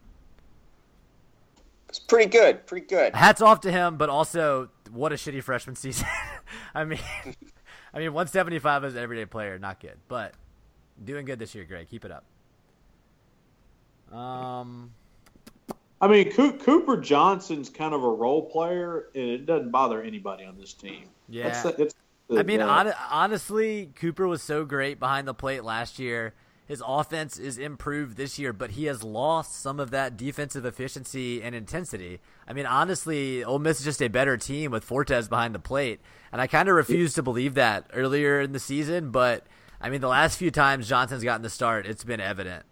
[1.88, 2.66] It's pretty good.
[2.66, 3.14] Pretty good.
[3.14, 6.09] Hats off to him, but also what a shitty freshman season.
[6.75, 6.99] I mean,
[7.94, 10.35] I mean 175 as an everyday player, not good, but
[11.05, 11.64] doing good this year.
[11.64, 12.25] Greg, keep it up.
[14.16, 14.92] Um.
[16.01, 20.44] I mean, Coo- Cooper Johnson's kind of a role player, and it doesn't bother anybody
[20.44, 21.05] on this team.
[21.29, 21.44] Yeah.
[21.44, 21.94] That's- it's-
[22.30, 26.34] I mean, hon- honestly, Cooper was so great behind the plate last year.
[26.66, 31.42] His offense is improved this year, but he has lost some of that defensive efficiency
[31.42, 32.20] and intensity.
[32.48, 36.00] I mean, honestly, Ole Miss is just a better team with Fortes behind the plate,
[36.32, 39.10] and I kind of refused to believe that earlier in the season.
[39.10, 39.46] But
[39.78, 42.64] I mean, the last few times Johnson's gotten the start, it's been evident.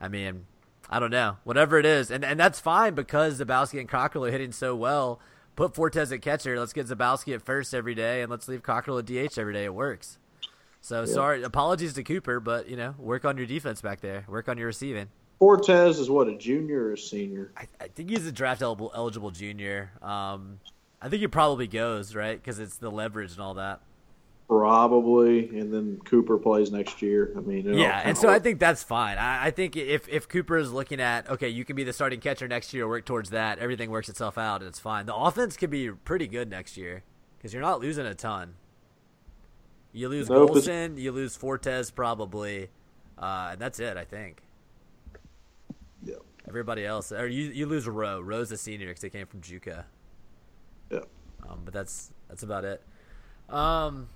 [0.00, 0.46] I mean,
[0.88, 4.30] I don't know, whatever it is, and and that's fine because Zabowski and Cockrell are
[4.30, 5.20] hitting so well.
[5.56, 6.58] Put Fortes at catcher.
[6.58, 9.64] Let's get Zabowski at first every day, and let's leave Cockrell at DH every day.
[9.64, 10.18] It works.
[10.80, 14.26] So sorry, apologies to Cooper, but you know, work on your defense back there.
[14.28, 15.08] Work on your receiving.
[15.38, 17.52] Fortes is what a junior or a senior.
[17.56, 19.92] I, I think he's a draft eligible, eligible junior.
[20.02, 20.60] Um,
[21.00, 23.80] I think he probably goes right because it's the leverage and all that.
[24.48, 27.32] Probably, and then Cooper plays next year.
[27.34, 29.16] I mean, Yeah, and so I think that's fine.
[29.16, 32.20] I, I think if if Cooper is looking at okay, you can be the starting
[32.20, 33.58] catcher next year, work towards that.
[33.58, 35.06] Everything works itself out, and it's fine.
[35.06, 37.04] The offense could be pretty good next year
[37.38, 38.54] because you're not losing a ton.
[39.92, 42.68] You lose Nope, Golsan, you lose Fortes probably,
[43.16, 43.96] uh, and that's it.
[43.96, 44.42] I think
[46.02, 48.20] yeah, everybody else, or you you lose Rowe.
[48.20, 49.84] Rowe's a senior because they came from JUCO.
[50.90, 50.98] yeah.
[51.48, 52.82] Um, but that's that's about it.
[53.48, 54.08] Um,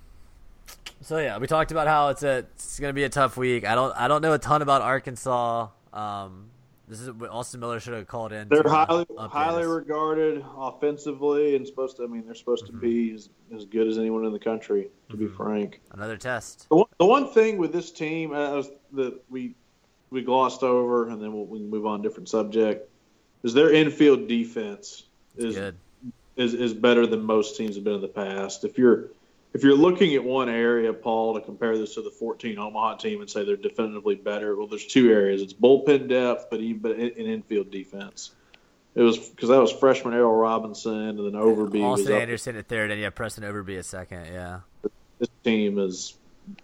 [1.01, 3.65] so yeah, we talked about how it's a it's gonna be a tough week.
[3.65, 5.67] I don't I don't know a ton about Arkansas.
[5.93, 6.45] Um,
[6.87, 8.47] this is what Austin Miller should have called in.
[8.49, 9.67] They're highly highly us.
[9.69, 12.03] regarded offensively, and supposed to.
[12.03, 12.79] I mean, they're supposed Mm-hmm.
[12.79, 14.89] to be as, as good as anyone in the country.
[15.11, 16.67] To be frank, another test.
[16.69, 19.53] the one, the one thing with this team uh, that we
[20.09, 22.89] we glossed over, and then we'll, we move on a different subject,
[23.43, 25.03] is their infield defense
[25.37, 25.75] is Good.
[26.37, 28.63] is is better than most teams have been in the past.
[28.65, 29.09] If you're
[29.53, 33.21] if you're looking at one area, Paul, to compare this to the 14 Omaha team
[33.21, 35.41] and say they're definitively better, well, there's two areas.
[35.41, 38.31] It's bullpen depth, but even but in in infield defense.
[38.95, 42.09] It was because that was freshman Errol Robinson, and then Overby up.
[42.09, 44.25] Anderson at third, and you have Preston Overby at second.
[44.25, 44.61] Yeah.
[45.19, 46.15] This team is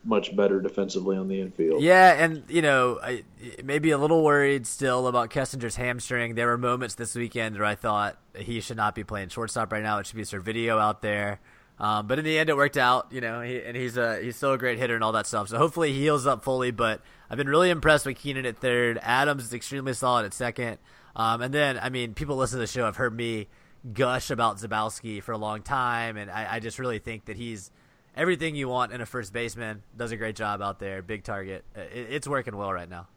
[0.03, 1.83] much better defensively on the infield.
[1.83, 3.23] Yeah, and you know, I,
[3.63, 6.35] maybe a little worried still about Kessinger's hamstring.
[6.35, 9.83] There were moments this weekend where I thought he should not be playing shortstop right
[9.83, 9.99] now.
[9.99, 11.39] It should be Servideo out there.
[11.79, 13.07] Um, but in the end, it worked out.
[13.11, 15.49] You know, he, and he's a he's still a great hitter and all that stuff.
[15.49, 16.71] So hopefully he heals up fully.
[16.71, 18.99] But I've been really impressed with Keenan at third.
[19.01, 20.77] Adams is extremely solid at second.
[21.15, 23.47] Um, and then I mean, people listen to the show have heard me
[23.93, 27.71] gush about Zabowski for a long time, and I, I just really think that he's
[28.15, 29.83] everything you want in a first baseman.
[29.95, 31.01] Does a great job out there.
[31.01, 31.65] Big target.
[31.75, 33.07] It, it's working well right now.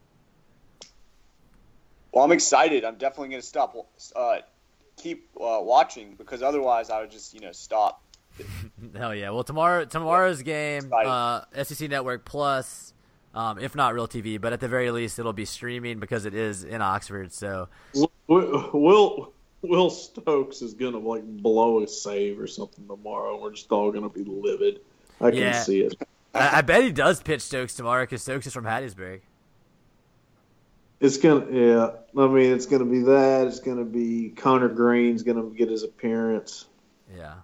[2.13, 2.85] Well, I'm excited.
[2.85, 3.77] I'm definitely going to stop,
[4.17, 4.39] uh,
[4.97, 8.03] keep uh, watching because otherwise I would just, you know, stop.
[8.97, 9.31] Hell yeah!
[9.31, 12.93] Well, tomorrow tomorrow's game, uh, SEC Network Plus,
[13.35, 16.35] um, if not Real TV, but at the very least it'll be streaming because it
[16.35, 17.33] is in Oxford.
[17.33, 17.69] So
[18.27, 23.41] Will Will, Will Stokes is gonna like blow a save or something tomorrow.
[23.41, 24.81] We're just all gonna be livid.
[25.21, 25.63] I can Yeah.
[25.63, 25.95] see it.
[26.35, 29.21] I, I bet he does pitch Stokes tomorrow because Stokes is from Hattiesburg.
[31.01, 31.91] It's gonna yeah.
[32.17, 33.47] I mean, it's gonna be that.
[33.47, 36.67] It's gonna be Connor Green's gonna get his appearance.
[37.17, 37.35] Yeah.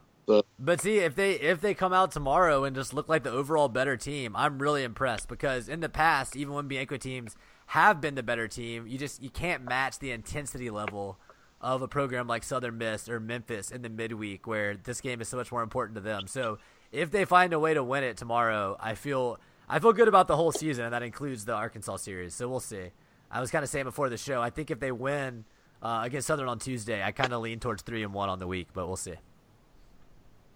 [0.59, 3.69] But see, if they if they come out tomorrow and just look like the overall
[3.69, 8.15] better team, I'm really impressed because in the past, even when Bianco teams have been
[8.15, 11.19] the better team, you just you can't match the intensity level
[11.61, 15.29] of a program like Southern Miss or Memphis in the midweek where this game is
[15.29, 16.27] so much more important to them.
[16.27, 16.59] So
[16.93, 20.29] if they find a way to win it tomorrow, I feel I feel good about
[20.29, 22.35] the whole season, and that includes the Arkansas series.
[22.35, 22.91] So we'll see.
[23.31, 25.45] I was kind of saying before the show, I think if they win
[25.83, 28.47] uh, against Southern on Tuesday, I kind of lean towards three and one on the
[28.47, 29.15] week, but we'll see.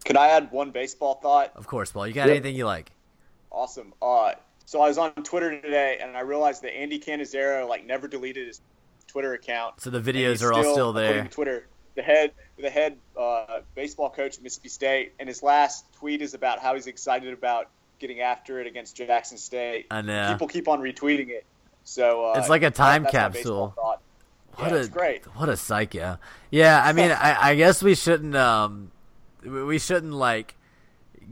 [0.04, 1.52] Can I add one baseball thought?
[1.56, 2.06] Of course, Paul.
[2.06, 2.30] You got Yep.
[2.36, 2.92] anything you like?
[3.50, 3.92] Awesome.
[4.00, 4.32] Uh,
[4.64, 8.46] so I was on Twitter today and I realized that Andy Cannizaro like never deleted
[8.46, 8.60] his
[9.06, 9.80] Twitter account.
[9.80, 11.24] So the videos he's are all still there.
[11.28, 16.22] Twitter, the head, the head uh, baseball coach at Mississippi State, and his last tweet
[16.22, 19.86] is about how he's excited about getting after it against Jackson State.
[19.90, 20.28] I know.
[20.30, 21.44] People keep on retweeting it.
[21.84, 23.74] So uh, It's like a time that's my capsule.
[23.76, 25.24] What yeah, a it's great.
[25.36, 26.18] what a psycho.
[26.50, 28.90] Yeah, I mean, I, I guess we shouldn't um
[29.42, 30.56] we we shouldn't like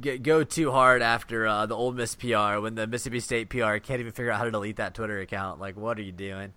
[0.00, 3.76] get, go too hard after uh, the old Miss PR when the Mississippi State PR
[3.78, 5.60] can't even figure out how to delete that Twitter account.
[5.60, 6.52] Like, what are you doing?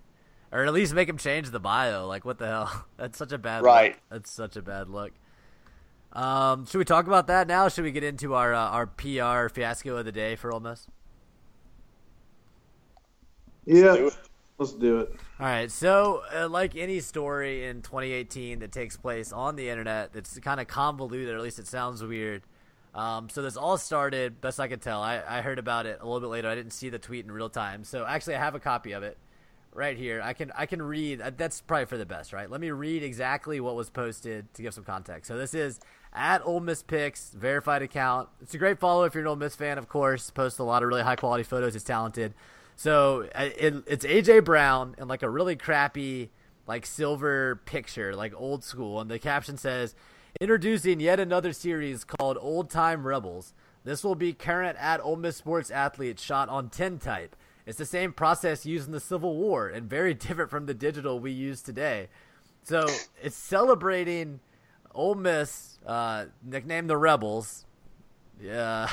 [0.52, 2.06] Or at least make him change the bio.
[2.06, 2.86] Like, what the hell?
[2.96, 3.92] That's such a bad Right.
[3.92, 4.00] look.
[4.10, 5.12] That's such a bad look.
[6.12, 7.68] Um, should we talk about that now?
[7.68, 10.88] Should we get into our uh, our PR fiasco of the day for Ole Miss?
[13.66, 14.16] Yeah, do it.
[14.60, 15.12] Let's do it.
[15.40, 20.12] All right, so uh, like any story in 2018 that takes place on the internet,
[20.12, 22.42] that's kind of convoluted, or at least it sounds weird.
[22.94, 25.00] Um, so this all started, best I could tell.
[25.00, 26.48] I, I heard about it a little bit later.
[26.48, 29.02] I didn't see the tweet in real time, so actually I have a copy of
[29.02, 29.16] it
[29.72, 30.20] right here.
[30.22, 31.20] I can I can read.
[31.22, 32.50] uh, That's probably for the best, right?
[32.50, 35.28] Let me read exactly what was posted to give some context.
[35.28, 35.78] So this is
[36.12, 38.28] at Ole Miss Picks verified account.
[38.42, 40.28] It's a great follow if you're an Ole Miss fan, of course.
[40.30, 41.76] Posts a lot of really high quality photos.
[41.76, 42.34] It's talented.
[42.80, 46.30] So it, it's AJ Brown in like a really crappy
[46.66, 49.94] like silver picture, like old school, and the caption says,
[50.40, 53.52] "Introducing yet another series called Old Time Rebels.
[53.84, 57.36] This will be current at Ole Miss sports athletes shot on tintype.
[57.66, 61.20] It's the same process used in the Civil War and very different from the digital
[61.20, 62.08] we use today.
[62.62, 62.86] So
[63.22, 64.40] it's celebrating
[64.94, 67.66] Ole Miss, uh, nicknamed the Rebels,
[68.40, 68.88] yeah,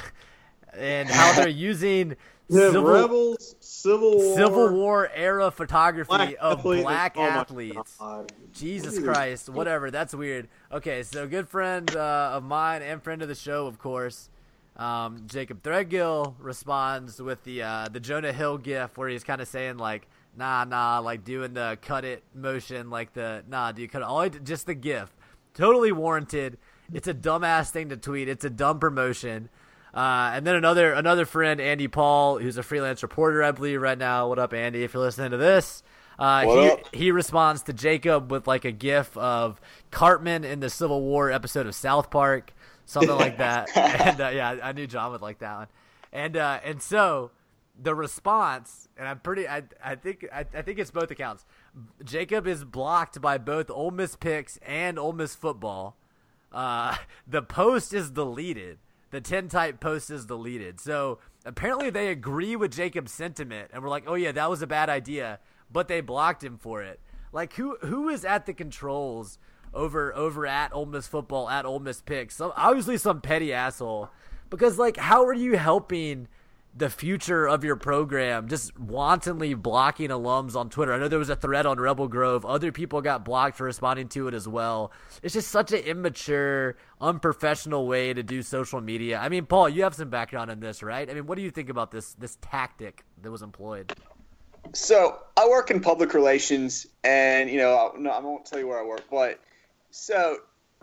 [0.74, 2.18] and how they're using."
[2.50, 7.96] Yeah, Civil- Rebels, Civil War, Civil War era photography black of black Oh athletes.
[8.00, 8.32] God.
[8.54, 9.92] Jesus Christ, whatever.
[9.92, 10.48] That's weird.
[10.72, 14.30] Okay, so good friend uh, of mine and friend of the show, of course,
[14.78, 19.48] um, Jacob Threadgill responds with the uh, the Jonah Hill gif where he's kind of
[19.50, 23.90] saying like, "Nah, nah," like doing the cut it motion, like the "Nah, do you
[23.90, 25.14] cut it?" All I did, just the gif,
[25.54, 26.58] totally warranted.
[26.94, 28.30] It's a dumbass thing to tweet.
[28.30, 29.50] It's a dumb promotion.
[29.98, 33.98] Uh, and then another another friend, Andy Paul, who's a freelance reporter, I believe, right
[33.98, 34.30] now.
[34.30, 34.84] What up, Andy?
[34.84, 35.82] If you're listening to this,
[36.20, 36.96] uh, he, up?
[36.96, 41.66] he responds to Jacob with like a gif of Cartman in the Civil War episode
[41.66, 42.54] of South Park,
[42.86, 43.70] something like that.
[43.76, 45.68] And uh, yeah, I knew John would like that one.
[46.14, 47.32] And uh, and so
[47.82, 51.44] the response, and I'm pretty, I I think I, I think it's both accounts.
[52.04, 55.98] Jacob is blocked by both Ole Miss picks and Ole Miss football.
[56.52, 58.78] Uh, the post is deleted.
[59.18, 60.80] The tintype post is deleted.
[60.80, 64.68] So apparently they agree with Jacob's sentiment and we're like, oh yeah, that was a
[64.68, 65.40] bad idea,
[65.72, 67.00] but they blocked him for it.
[67.34, 69.40] Like who who is at the controls
[69.74, 72.36] over over at Ole Miss football at Ole Miss picks?
[72.36, 74.12] Some obviously some petty asshole.
[74.52, 76.28] because like how are you helping
[76.76, 80.94] the future of your program just wantonly blocking alums on Twitter.
[80.94, 82.46] I know there was a thread on Rebel Grove.
[82.46, 84.92] Other people got blocked for responding to it as well.
[85.24, 89.18] It's just such an immature, unprofessional way to do social media.
[89.18, 91.10] I mean, Paul, you have some background in this, right?
[91.10, 93.94] I mean, what do you think about this this tactic that was employed?
[94.74, 98.80] So I work in public relations, and you know, no, I won't tell you where
[98.80, 99.40] I work, but
[99.90, 100.38] so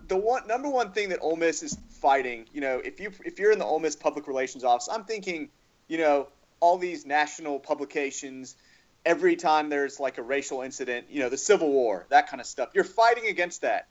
[0.09, 3.38] the one number one thing that Ole Miss is fighting, you know, if you if
[3.38, 5.51] you're in the Ole Miss public relations office, I'm thinking
[5.88, 6.29] you know,
[6.61, 8.57] all these national publications,
[9.05, 12.47] every time there's like a racial incident, you know, the Civil War, that kind of
[12.47, 12.70] stuff.
[12.75, 13.87] You're fighting against that.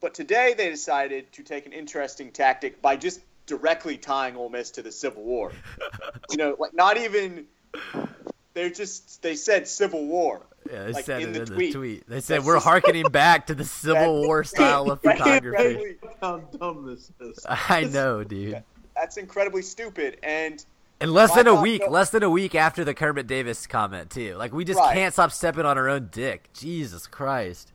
[0.00, 4.70] But today they decided to take an interesting tactic by just directly tying Ole Miss
[4.72, 5.52] to the Civil War.
[6.30, 7.46] you know, like not even
[8.54, 10.42] they're just they said Civil War.
[10.70, 11.72] Yeah, they like, said in it the in tweet.
[11.72, 12.08] the tweet.
[12.08, 15.96] They said we're just- harkening back to the Civil War style of photography.
[16.20, 17.46] How dumb this is.
[17.46, 18.62] I know, dude.
[18.94, 20.18] That's incredibly stupid.
[20.22, 20.64] And
[21.00, 24.10] And less than a thought- week, less than a week after the Kermit Davis comment
[24.10, 24.34] too.
[24.36, 24.94] Like we just Right.
[24.94, 26.50] can't stop stepping on our own dick.
[26.52, 27.72] Jesus Christ.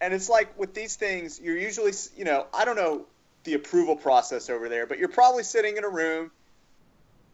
[0.00, 3.04] and it's like with these things, you're usually, you know, I don't know
[3.42, 6.30] the approval process over there, but you're probably sitting in a room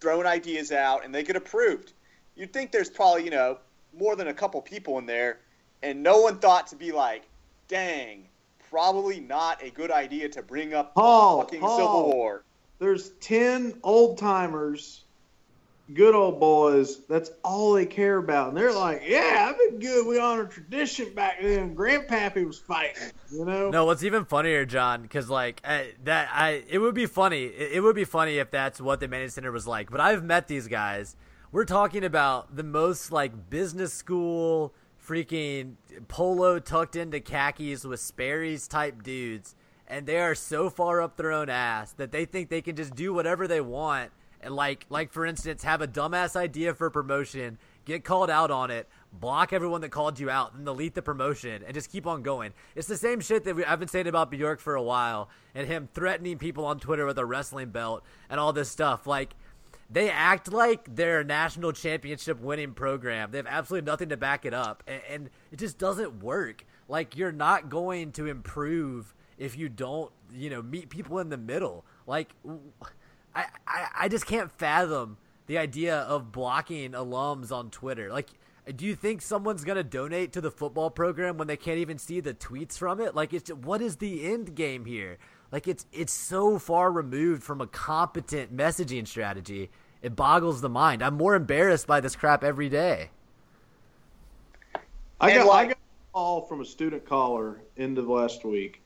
[0.00, 1.92] throwing ideas out and they get approved.
[2.36, 3.58] You'd think there's probably, you know,
[3.92, 5.40] more than a couple people in there,
[5.82, 7.24] and no one thought to be like,
[7.68, 8.28] dang,
[8.70, 11.76] probably not a good idea to bring up Paul, fucking Paul.
[11.76, 12.44] Civil War.
[12.78, 15.03] There's ten old timers,
[15.92, 17.04] good old boys.
[17.06, 20.06] That's all they care about, and they're like, "Yeah, I've been good.
[20.06, 21.76] We honor tradition back then.
[21.76, 26.64] Grandpappy was fighting, you know." No, what's even funnier, John, because like I, that, I
[26.68, 27.44] it would be funny.
[27.44, 29.90] It, it would be funny if that's what the Manning Center was like.
[29.90, 31.16] But I've met these guys.
[31.52, 34.74] We're talking about the most like business school,
[35.06, 35.74] freaking
[36.08, 39.54] polo tucked into khakis with Sperry's type dudes,
[39.86, 42.94] and they are so far up their own ass that they think they can just
[42.94, 44.10] do whatever they want.
[44.48, 48.88] Like, like for instance, have a dumbass idea for promotion, get called out on it,
[49.12, 52.52] block everyone that called you out, and delete the promotion, and just keep on going.
[52.74, 55.66] It's the same shit that we, I've been saying about Bjork for a while, and
[55.66, 59.06] him threatening people on Twitter with a wrestling belt and all this stuff.
[59.06, 59.34] Like,
[59.90, 63.30] they act like they're a national championship winning program.
[63.30, 66.64] They have absolutely nothing to back it up, and, and it just doesn't work.
[66.88, 71.36] Like, you're not going to improve if you don't, you know, meet people in the
[71.36, 71.84] middle.
[72.06, 72.34] Like,
[73.34, 75.16] I, I, I just can't fathom
[75.46, 78.10] the idea of blocking alums on Twitter.
[78.10, 78.30] Like,
[78.76, 82.20] do you think someone's gonna donate to the football program when they can't even see
[82.20, 83.14] the tweets from it?
[83.14, 85.18] Like, it's what is the end game here?
[85.52, 89.70] Like, it's it's so far removed from a competent messaging strategy.
[90.02, 91.02] It boggles the mind.
[91.02, 93.10] I'm more embarrassed by this crap every day.
[95.20, 98.80] I got, like- I got a call from a student caller end of last week.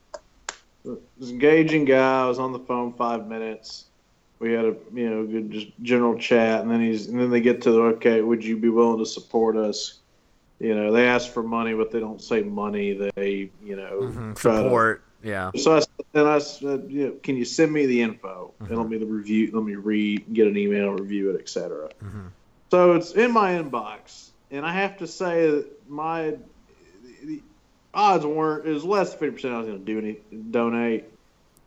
[0.84, 2.22] This engaging guy.
[2.22, 3.86] I was on the phone five minutes.
[4.38, 7.40] We had a you know good just general chat, and then he's and then they
[7.40, 8.20] get to the okay.
[8.20, 9.98] Would you be willing to support us?
[10.60, 13.10] You know, they ask for money, but they don't say money.
[13.16, 14.32] They you know mm-hmm.
[14.34, 15.50] to- Support, yeah.
[15.56, 18.78] so I then I said, you know, can you send me the info and mm-hmm.
[18.78, 21.90] let me the review, let me read, get an email, review it, etc.
[22.02, 22.26] Mm-hmm.
[22.70, 26.36] So it's in my inbox, and I have to say that my
[27.24, 27.42] the
[27.92, 28.66] odds weren't.
[28.66, 29.54] It was less than fifty percent.
[29.54, 30.18] I was going to do any
[30.50, 31.04] donate.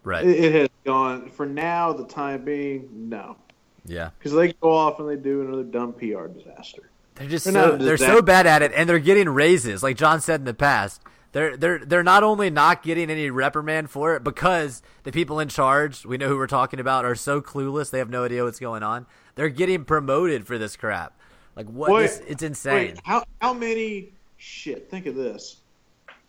[0.03, 0.25] Right.
[0.25, 1.93] It, it has gone for now.
[1.93, 3.37] The time being, no,
[3.85, 4.09] Yeah.
[4.17, 6.89] because they go off and they do another dumb PR disaster.
[7.15, 9.83] They're just They're so they're so bad at it, and they're getting raises.
[9.83, 11.01] Like John said in the past,
[11.33, 15.47] they're they're they're not only not getting any reprimand for it because the people in
[15.49, 18.59] charge, we know who we're talking about, are so clueless they have no idea what's
[18.59, 19.05] going on.
[19.35, 21.17] They're getting promoted for this crap.
[21.55, 21.91] Like what?
[21.91, 22.95] Wait, this, it's insane.
[22.95, 24.13] Wait, how how many?
[24.37, 25.60] Shit, think of this.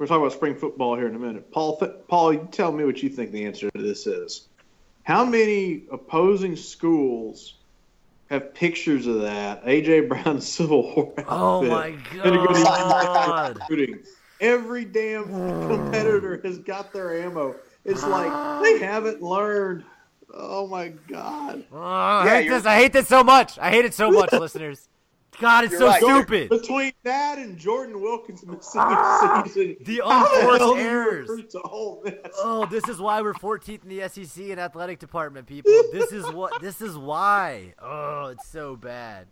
[0.03, 1.53] We're talking about spring football here in a minute.
[1.53, 4.49] Paul, th- Paul, you tell me what you think the answer to this is.
[5.05, 7.55] How many opposing schools
[8.29, 11.27] have pictures of that AJ Brown Civil War outfit?
[11.29, 13.61] Oh my And it goes- god!
[13.69, 14.01] shooting.
[14.41, 15.27] Every damn
[15.69, 17.55] competitor has got their ammo.
[17.85, 19.85] It's like they haven't learned.
[20.35, 21.63] Oh my god.
[21.73, 22.67] Oh, I Yeah, hate you're- this.
[22.67, 23.57] I hate this so much.
[23.57, 24.89] I hate it so much, listeners.
[25.41, 26.01] God, it's You're so right.
[26.03, 26.49] stupid.
[26.51, 31.29] Between that and Jordan Wilkins missing Ah, season, the how unforced hell do you errors.
[31.53, 32.15] to Ole Miss?
[32.39, 35.73] Oh, this is why we're 14th in the SEC in athletic department, people.
[35.93, 36.53] This is what.
[36.63, 37.75] This is why.
[37.81, 39.27] Oh, it's so bad.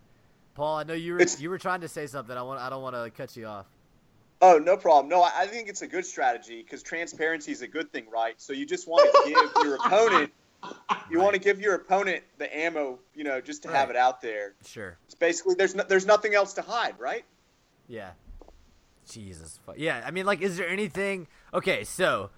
[0.55, 2.35] Paul, I know you were It's- you were trying to say something.
[2.35, 2.59] I want.
[2.59, 3.67] I don't want to cut you off.
[4.41, 5.07] Oh, no problem.
[5.07, 8.33] No, I I think it's a good strategy because transparency is a good thing, right?
[8.41, 10.31] So you just want to give your opponent,
[11.09, 14.21] you want to give your opponent the ammo, you know, just to have it out
[14.21, 14.53] there.
[14.65, 14.97] Sure.
[15.05, 17.25] It's basically there's no, there's nothing else to hide, right?
[17.87, 18.11] Yeah.
[19.09, 19.59] Jesus.
[19.75, 20.03] Yeah.
[20.05, 21.27] I mean, like, is there anything?
[21.53, 22.29] Okay, so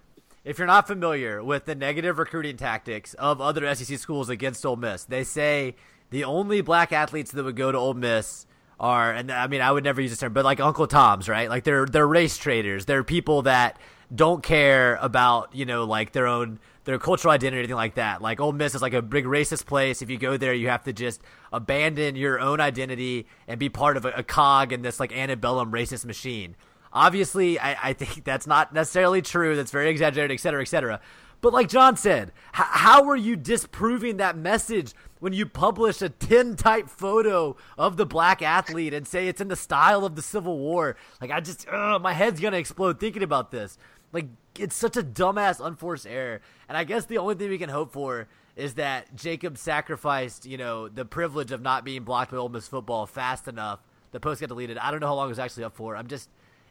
[0.44, 4.76] if you're not familiar with the negative recruiting tactics of other SEC schools against Ole
[4.76, 5.76] Miss, they say
[6.10, 8.46] the only black athletes that would go to Ole Miss
[8.78, 11.48] are, and I mean, I would never use this term, but like Uncle Toms, right?
[11.48, 12.84] Like they're they're race traders.
[12.84, 13.78] They're people that
[14.14, 18.22] don't care about you know like their own their cultural identity or anything like that.
[18.22, 20.02] Like Ole Miss is like a big racist place.
[20.02, 21.22] If you go there, you have to just
[21.52, 25.72] abandon your own identity and be part of a, a cog in this like antebellum
[25.72, 26.56] racist machine.
[26.92, 29.56] Obviously, I, I think that's not necessarily true.
[29.56, 31.00] That's very exaggerated, et cetera, et cetera.
[31.40, 36.08] But like John said, h- how are you disproving that message when you publish a
[36.08, 40.58] tintype photo of the black athlete and say it's in the style of the Civil
[40.58, 40.96] War?
[41.20, 43.76] Like I just, ugh, my head's gonna explode thinking about this.
[44.12, 44.26] Like
[44.58, 46.40] it's such a dumbass, unforced error.
[46.68, 50.56] And I guess the only thing we can hope for is that Jacob sacrificed, you
[50.56, 53.80] know, the privilege of not being blocked by Ole Miss football fast enough.
[54.12, 54.78] The post got deleted.
[54.78, 55.96] I don't know how long it was actually up for.
[55.96, 56.28] I'm just,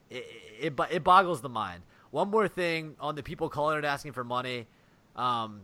[0.09, 0.25] it,
[0.59, 1.83] it, it boggles the mind.
[2.11, 4.67] One more thing on the people calling and asking for money.
[5.15, 5.61] Um,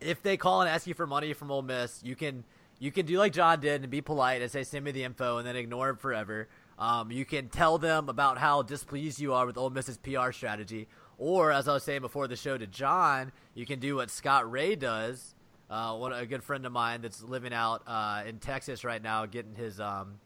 [0.00, 2.44] if they call and ask you for money from Ole Miss, you can
[2.78, 5.38] you can do like John did and be polite and say send me the info
[5.38, 6.48] and then ignore it forever.
[6.78, 10.88] Um, you can tell them about how displeased you are with Ole Miss's PR strategy,
[11.22, 14.50] or as I was saying before the show to John, you can do what Scott
[14.50, 15.36] Ray does.
[15.70, 19.24] Uh, one a good friend of mine that's living out uh, in Texas right now,
[19.24, 20.18] getting his um,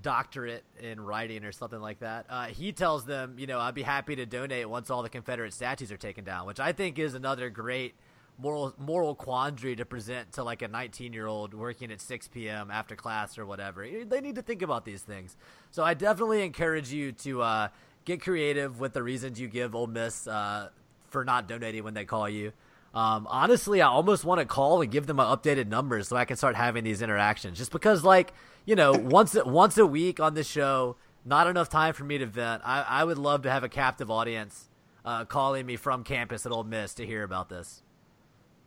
[0.00, 2.26] doctorate in writing or something like that.
[2.30, 5.52] Uh, he tells them, you know, I'd be happy to donate once all the Confederate
[5.52, 7.94] statues are taken down, which I think is another great
[8.38, 12.70] moral moral quandary to present to like a 19 year old working at 6 p.m.
[12.70, 13.84] after class or whatever.
[13.84, 15.36] They need to think about these things.
[15.72, 17.68] So I definitely encourage you to uh,
[18.04, 20.68] get creative with the reasons you give Ole Miss uh,
[21.08, 22.52] for not donating when they call you.
[22.92, 26.24] Um, honestly, I almost want to call and give them my updated numbers so I
[26.24, 27.56] can start having these interactions.
[27.56, 28.32] Just because, like,
[28.64, 32.26] you know, once once a week on this show, not enough time for me to
[32.26, 32.62] vent.
[32.64, 34.68] I, I would love to have a captive audience
[35.04, 37.82] uh, calling me from campus at Ole Miss to hear about this.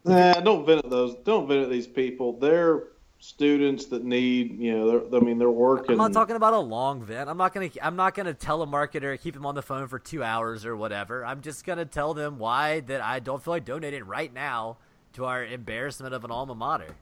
[0.06, 1.16] Nah, don't vent at those.
[1.24, 2.34] Don't vent at these people.
[2.40, 2.84] They're
[3.24, 5.92] students that need, you know, I mean, they're working.
[5.92, 7.30] I'm not talking about a long vent.
[7.30, 7.70] I'm not gonna.
[7.82, 10.76] I'm not gonna tell a marketer keep them on the phone for two hours or
[10.76, 11.26] whatever.
[11.26, 14.78] I'm just gonna tell them why that I don't feel like donating right now
[15.14, 16.96] to our embarrassment of an alma mater.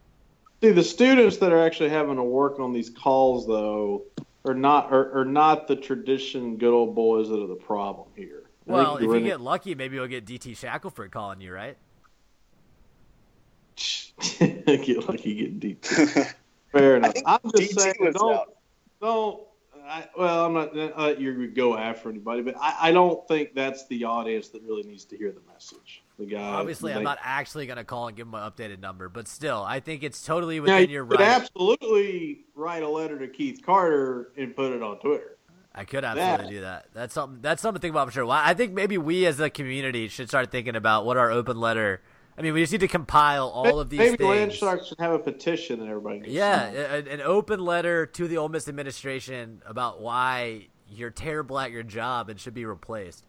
[0.62, 4.04] See, the students that are actually having to work on these calls, though,
[4.44, 8.44] are not are, are not the tradition good old boys that are the problem here.
[8.68, 11.76] I Well, if you get lucky, maybe you'll get DT Shackelford calling you, right?
[14.40, 15.84] In- get lucky, get deep.
[16.72, 17.12] Fair enough.
[17.12, 18.54] think I'm just DT saying, lives don't out.
[19.00, 19.40] don't.
[19.84, 23.52] I, well, I'm not uh, let you go after anybody, but I, I don't think
[23.54, 26.02] that's the audience that really needs to hear the message.
[26.20, 26.40] The guy.
[26.40, 29.62] Obviously, I'm they- not actually gonna call and give him my updated number, but still,
[29.62, 31.28] I think it's totally Now, within you your could right.
[31.28, 35.36] absolutely write a letter to Keith Carter and put it on Twitter.
[35.74, 36.86] I could absolutely That- do that.
[36.94, 37.40] That's something.
[37.42, 38.26] That's something to think about for sure.
[38.26, 41.58] Well, I think maybe we as a community should start thinking about what our open
[41.58, 42.02] letter.
[42.36, 44.54] I mean, we just need to compile all of these Maybe things.
[44.60, 47.06] Landshark should have a petition and everybody can Yeah, sign.
[47.06, 51.82] a- an open letter to the Ole Miss administration about why you're terrible at your
[51.82, 53.26] job and should be replaced.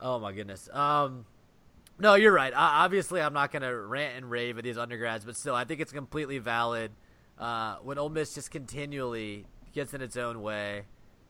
[0.00, 0.68] Oh my goodness.
[0.72, 1.24] Um,
[1.98, 2.52] no, you're right.
[2.54, 5.80] I, obviously, I'm not gonna rant and rave at these undergrads, but still, I think
[5.80, 6.92] it's completely valid
[7.38, 10.82] uh, when Ole Miss just continually gets in its own way.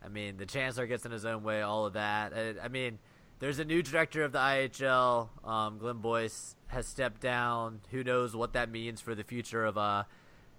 [0.05, 1.63] I mean, the chancellor gets in his own way.
[1.63, 2.33] All of that.
[2.35, 2.99] I, I mean,
[3.41, 5.29] there's a new director of the IHL.
[5.45, 7.81] Um, Glenn Boyce has stepped down.
[7.91, 10.05] Who knows what that means for the future of uh,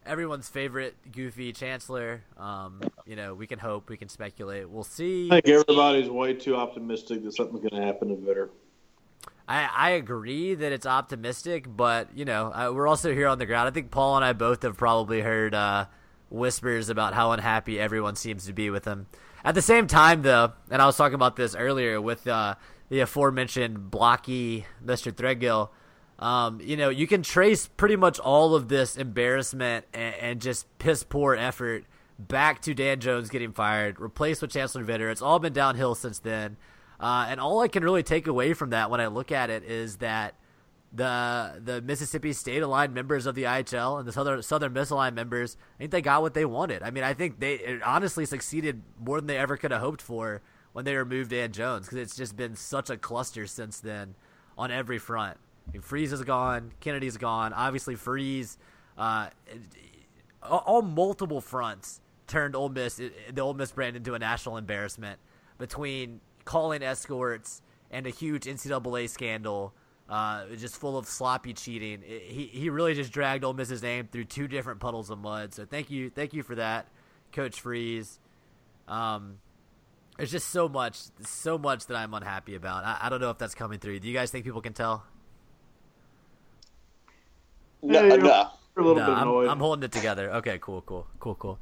[0.05, 2.23] everyone's favorite goofy chancellor?
[2.37, 4.69] Um, you know, we can hope, we can speculate.
[4.69, 5.27] We'll see.
[5.31, 8.49] I think everybody's way too optimistic that something's going to happen to Vitter.
[9.47, 13.47] I, I agree that it's optimistic, but you know uh, we're also here on the
[13.47, 13.67] ground.
[13.67, 15.85] I think Paul and I both have probably heard uh,
[16.29, 19.07] whispers about how unhappy everyone seems to be with him.
[19.43, 22.55] At the same time, though, and I was talking about this earlier with uh,
[22.89, 25.11] the aforementioned blocky Mr.
[25.11, 25.69] Threadgill.
[26.19, 30.67] Um, you know, you can trace pretty much all of this embarrassment and, and just
[30.77, 31.85] piss poor effort
[32.19, 35.09] back to Dan Jones getting fired, replaced with Chancellor Vitter.
[35.09, 36.57] It's all been downhill since then.
[36.99, 39.63] Uh, and all I can really take away from that when I look at it
[39.63, 40.35] is that
[40.91, 45.15] the the Mississippi State aligned members of the IHL and the Southern Southern Miss aligned
[45.15, 46.81] members, I think they got what they wanted.
[46.81, 50.41] I mean, I think they honestly succeeded more than they ever could have hoped for
[50.73, 54.15] when they removed Dan Jones because it's just been such a cluster since then
[54.57, 55.37] on every front.
[55.67, 57.53] I mean, Freeze is gone, Kennedy's gone.
[57.53, 58.57] Obviously, Freeze,
[58.97, 59.29] uh,
[60.41, 65.19] all multiple fronts turned Ole Miss the Ole Miss brand into a national embarrassment
[65.57, 67.61] between calling escorts
[67.91, 69.73] and a huge NCAA scandal,
[70.09, 72.01] uh, just full of sloppy cheating.
[72.05, 75.53] It- he he really just dragged Ole Miss's name through two different puddles of mud.
[75.53, 76.87] So thank you, thank you for that,
[77.31, 78.19] Coach Freeze.
[78.87, 79.37] Um,
[80.17, 82.83] There's just so much, so much that I'm unhappy about.
[82.83, 83.99] I, I don't know if that's coming through.
[83.99, 85.05] Do you guys think people can tell?
[87.81, 88.49] No, Yeah, no.
[88.77, 89.49] A little no, bit I'm.
[89.51, 90.31] I'm holding it together.
[90.35, 91.59] Okay, cool, cool, cool, cool.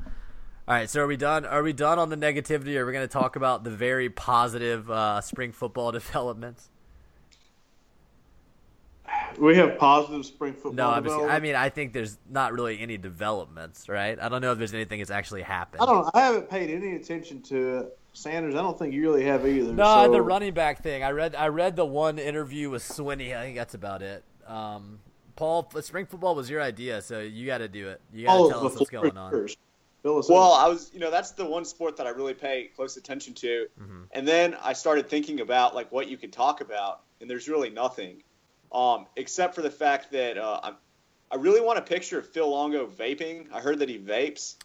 [0.68, 1.46] All right, so are we done?
[1.46, 2.76] Are we done on the negativity?
[2.78, 6.70] Or are we going to talk about the very positive uh, spring football developments?
[9.38, 10.74] We have positive spring football.
[10.74, 14.18] No, I'm just, I mean, I think there's not really any developments, right?
[14.20, 15.82] I don't know if there's anything that's actually happened.
[15.82, 16.10] I don't.
[16.14, 18.00] I haven't paid any attention to it.
[18.14, 18.56] Sanders.
[18.56, 19.74] I don't think you really have either.
[19.74, 21.04] No, so- the running back thing.
[21.04, 21.36] I read.
[21.36, 23.38] I read the one interview with Swinney.
[23.38, 24.24] I think that's about it.
[24.48, 25.00] Um,
[25.36, 28.02] Paul, spring football was your idea, so you got to do it.
[28.12, 29.32] You got all to tell us what's going on.
[29.32, 29.58] first.
[30.02, 30.36] Fill us in.
[30.36, 33.34] Well, I was, you know, that's the one sport that I really pay close attention
[33.36, 33.68] to.
[33.80, 34.02] Mm-hmm.
[34.12, 37.70] And then I started thinking about like what you could talk about, and there's really
[37.70, 38.24] nothing,
[38.72, 40.76] um, except for the fact that uh, I'm,
[41.32, 43.48] I really want a picture of Phil Longo vaping.
[43.52, 44.56] I heard that he vapes.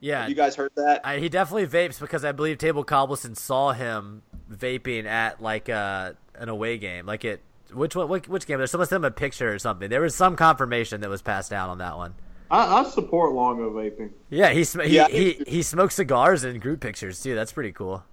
[0.00, 1.00] Yeah, Have you guys heard that?
[1.04, 6.12] I, he definitely vapes because I believe Table Cobbleson saw him vaping at like uh,
[6.36, 7.04] an away game.
[7.04, 7.40] Like it,
[7.72, 8.08] which one?
[8.08, 8.58] Which, which game?
[8.58, 9.90] There's someone sent him a picture or something.
[9.90, 12.14] There was some confirmation that was passed down on that one.
[12.50, 14.10] I, I support Longo vaping.
[14.30, 15.08] Yeah, he sm- he, Yeah.
[15.08, 17.34] he he smokes cigars in group pictures too.
[17.34, 18.04] That's pretty cool.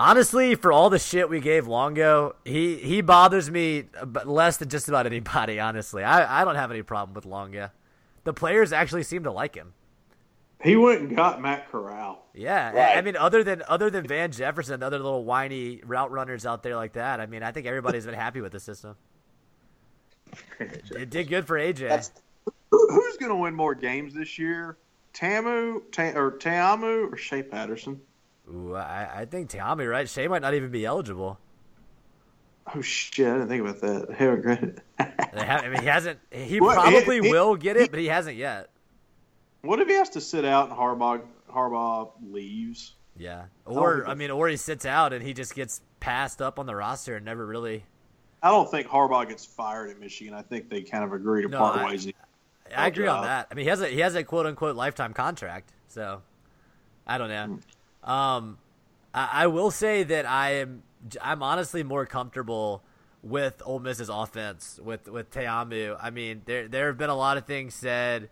[0.00, 3.84] Honestly, for all the shit we gave Longo, he he bothers me
[4.24, 5.60] less than just about anybody.
[5.60, 7.68] Honestly, I I don't have any problem with Longo.
[8.24, 9.74] The players actually seem to like him.
[10.62, 12.24] He went and got Matt Corral.
[12.34, 12.96] Yeah, I- Right.
[12.96, 16.62] I mean, other than other than Van Jefferson, and other little whiny route runners out
[16.62, 17.20] there like that.
[17.20, 18.96] I mean, I think everybody's been happy with the system.
[20.58, 21.88] It did good for AJ.
[21.90, 22.10] That's
[22.70, 24.78] who's going to win more games this year?
[25.12, 28.00] Ta'amu Ta- or Ta'amu or Shea Patterson?
[28.52, 30.08] Ooh, I, I think Tommy, right?
[30.08, 31.38] Shea might not even be eligible.
[32.74, 33.26] Oh shit!
[33.26, 34.10] I didn't think about that.
[34.10, 34.78] I haven't read it.
[35.32, 36.18] They have, I mean, he hasn't.
[36.30, 38.70] He Well, probably it- it- will get it, but he hasn't yet.
[39.62, 42.94] what if he has to sit out and Harbaugh Harbaugh leaves?
[43.16, 46.58] Yeah, or think I mean, or he sits out and he just gets passed up
[46.58, 47.84] on the roster and never really.
[48.42, 50.32] I don't think Harbaugh gets fired at Michigan.
[50.32, 52.08] I think they kind of agree to No, part I- ways.
[52.74, 53.48] I agree on that.
[53.50, 56.22] I mean, he has a he has a quote unquote lifetime contract, so
[57.06, 57.46] I don't know.
[57.46, 57.56] Hmm.
[58.04, 58.58] Um,
[59.14, 60.82] I, I will say that I am
[61.20, 62.82] I'm honestly more comfortable
[63.22, 65.96] with Ole Miss's offense with with Ta'amu.
[66.00, 68.30] I mean, there there have been a lot of things said.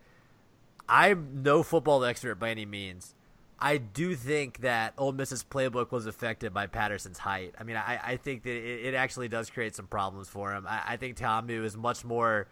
[0.91, 3.15] I'm no football expert by any means.
[3.61, 7.55] I do think that Ole Miss's playbook was affected by Patterson's height.
[7.59, 10.65] I mean, I, I think that it, it actually does create some problems for him.
[10.67, 12.47] I, I think Ta'amu is much more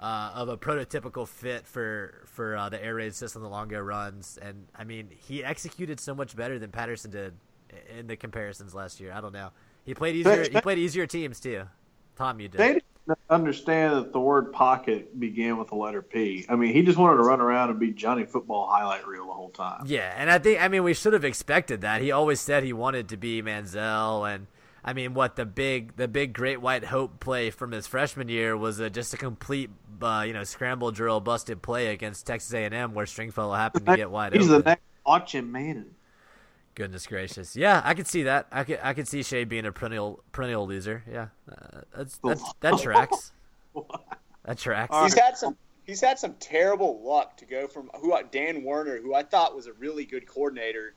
[0.00, 4.38] uh, of a prototypical fit for for uh, the air raid system the Longo runs,
[4.40, 7.34] and I mean, he executed so much better than Patterson did
[7.96, 9.12] in the comparisons last year.
[9.12, 9.50] I don't know.
[9.84, 10.44] He played easier.
[10.44, 11.64] He played easier teams too.
[12.16, 12.58] Tom, you did.
[12.58, 16.44] They didn't understand that the word pocket began with the letter P.
[16.48, 19.32] I mean, he just wanted to run around and be Johnny Football highlight reel the
[19.32, 19.84] whole time.
[19.86, 22.02] Yeah, and I think I mean we should have expected that.
[22.02, 24.46] He always said he wanted to be Manziel, and
[24.84, 28.56] I mean what the big the big Great White Hope play from his freshman year
[28.56, 29.70] was a, just a complete
[30.00, 33.86] uh, you know scramble drill busted play against Texas A and M where Stringfellow happened
[33.86, 34.62] to get wide He's open.
[34.62, 35.94] the next Watching Manning.
[36.74, 38.46] Goodness gracious, yeah, I could see that.
[38.52, 41.02] I could I could see Shea being a perennial perennial loser.
[41.10, 43.32] Yeah, uh, that's, that's that tracks.
[44.44, 44.90] That tracks.
[44.92, 45.56] All he's had some
[45.88, 49.66] he's had some terrible luck to go from who Dan Werner, who I thought was
[49.66, 50.94] a really good coordinator,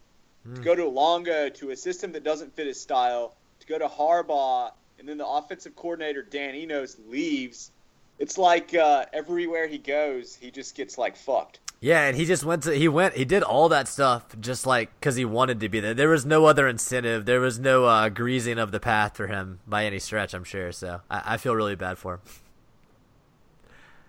[0.54, 3.88] to go to Longo to a system that doesn't fit his style, to go to
[3.88, 7.72] Harbaugh, and then the offensive coordinator Dan Enos leaves.
[8.20, 11.60] It's like uh, everywhere he goes, he just gets like fucked.
[11.80, 14.94] Yeah, and he just went to he went he did all that stuff just like
[15.00, 15.96] because he wanted to be there.
[15.96, 17.26] There was no other incentive.
[17.26, 20.36] There was no uh, greasing of the path for him by any stretch.
[20.36, 20.72] I'm sure.
[20.72, 22.20] So I, I feel really bad for him.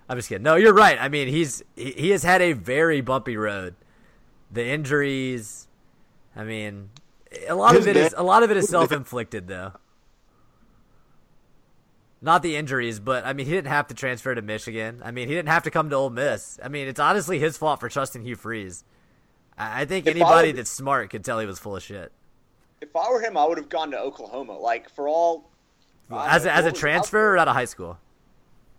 [0.06, 0.42] I'm just kidding.
[0.42, 0.98] No, you're right.
[1.00, 3.74] I mean, he's he, he has had a very bumpy road.
[4.50, 5.66] The injuries.
[6.36, 6.90] I mean,
[7.48, 9.72] a lot His of it is a lot of it is self inflicted though.
[12.20, 15.02] Not the injuries, but I mean, he didn't have to transfer to Michigan.
[15.04, 16.58] I mean, he didn't have to come to Ole Miss.
[16.62, 18.84] I mean, it's honestly his fault for trusting Hugh Freeze.
[19.58, 22.12] I I think If anybody were- that's smart could tell he was full of shit.
[22.80, 24.58] If I were him, I would have gone to Oklahoma.
[24.58, 25.50] Like for all
[26.10, 27.98] As a, as a transfer or out of high school?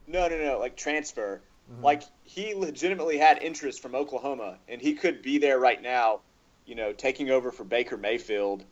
[0.08, 0.60] No, no, no.
[0.60, 1.42] Like transfer.
[1.72, 1.84] Mm-hmm.
[1.84, 6.22] Like he legitimately had interest from Oklahoma, and he could be there right now.
[6.66, 8.64] You know, taking over for Baker Mayfield.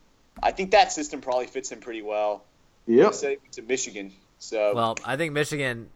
[0.41, 2.45] I think that system probably fits him pretty well.
[2.87, 3.07] Yep.
[3.07, 4.11] Instead to Michigan.
[4.39, 5.89] So Well, I think Michigan.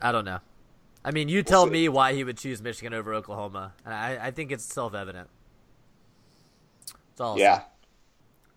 [0.00, 0.40] I don't know.
[1.04, 1.70] I mean, you tell see.
[1.70, 3.72] me why he would choose Michigan over Oklahoma.
[3.84, 5.28] And I, I think it's self evident.
[6.86, 7.32] That's all.
[7.32, 7.58] I'll yeah.
[7.58, 7.64] say.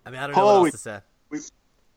[0.06, 1.00] I mean, I don't know Paul, what we- to say.
[1.30, 1.40] We,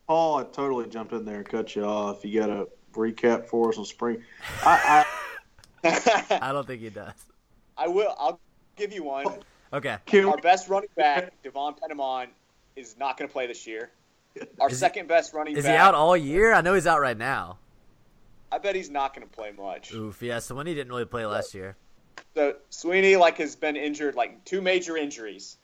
[0.08, 2.24] Paul, I totally jumped in there and cut you off.
[2.24, 4.22] You got a recap for us on spring?
[4.64, 5.04] I,
[5.84, 7.14] I don't think he does.
[7.78, 8.14] I will.
[8.18, 8.40] I'll
[8.76, 9.26] give you one.
[9.72, 9.96] Okay.
[10.06, 12.28] Can Our best running back, D'Vaughn Pennamon,
[12.76, 13.90] is not going to play this year.
[14.60, 15.70] Our Is he- second best running Is back.
[15.70, 16.52] Is he out all year?
[16.52, 17.58] I know he's out right now.
[18.52, 19.92] I bet he's not going to play much.
[19.94, 20.40] Oof, yeah.
[20.40, 21.76] So when he didn't really play last year.
[22.34, 25.56] So Swinney like has been injured, like two major injuries.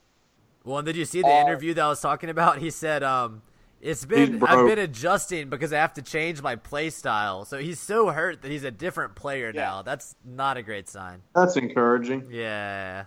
[0.65, 2.59] Well, and did you see the Uh, interview that I was talking about?
[2.59, 3.43] He said, um,
[3.81, 7.79] "It's been I've been adjusting because I have to change my play style." So he's
[7.79, 9.61] so hurt that he's a different player Yeah.
[9.63, 9.83] now.
[9.83, 11.23] That's not a great sign.
[11.37, 12.27] That's encouraging.
[12.31, 13.05] Yeah,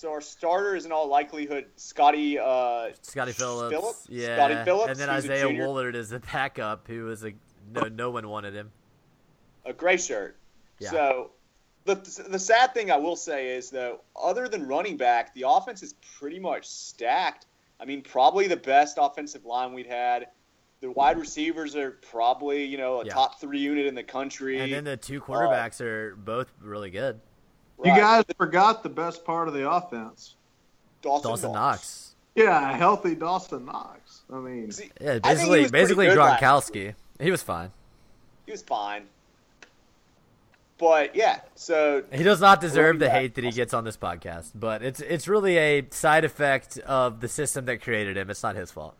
[0.00, 3.70] So our starter is in all likelihood Scotty uh, Scotty Phillips.
[3.70, 4.06] Phillips?
[4.08, 5.46] Yeah, Scotty Phillips, and then Isaiah.
[5.46, 7.34] Woullard is the backup, who was a
[7.74, 8.70] no no one wanted him.
[9.66, 10.38] a gray shirt.
[10.78, 10.88] Yeah.
[10.90, 11.30] So
[11.84, 11.96] the
[12.30, 15.92] the sad thing I will say is though, other than running back, the offense is
[16.18, 17.44] pretty much stacked.
[17.78, 20.28] I mean, probably the best offensive line we'd had.
[20.80, 23.12] The wide receivers are probably you know a Yeah.
[23.12, 24.60] top three unit in the country.
[24.60, 27.20] And then the two quarterbacks are both really good.
[27.84, 30.34] You guys forgot the best part of the offense.
[31.02, 32.14] Dawson, Dawson Knox.
[32.34, 34.20] Yeah, a healthy Dawson Knox.
[34.32, 36.94] I mean, See, Yeah, I think he basically basically Gronkowski.
[37.18, 37.70] He was fine.
[38.46, 39.04] He was fine.
[40.78, 44.52] But yeah, so He does not deserve the hate that he gets on this podcast,
[44.54, 48.30] but it's it's really a side effect of the system that created him.
[48.30, 48.94] It's not his fault.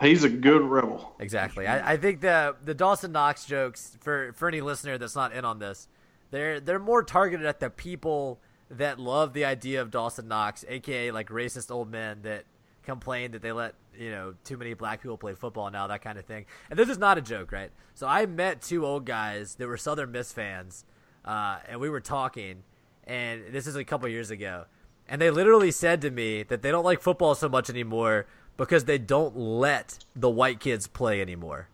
[0.00, 1.14] he's a good rebel.
[1.18, 1.66] Exactly.
[1.66, 5.46] I, I think the the Dawson Knox jokes for for any listener that's not in
[5.46, 5.88] on this,
[6.30, 11.10] they're they're more targeted at the people that love the idea of Dawson Knox, aka
[11.10, 12.44] like racist old men that
[12.82, 16.18] complain that they let you know too many black people play football now, that kind
[16.18, 16.46] of thing.
[16.70, 17.70] And this is not a joke, right?
[17.94, 20.84] So I met two old guys that were Southern Miss fans,
[21.24, 22.62] uh, and we were talking,
[23.04, 24.66] and this is a couple years ago,
[25.08, 28.26] and they literally said to me that they don't like football so much anymore
[28.56, 31.68] because they don't let the white kids play anymore.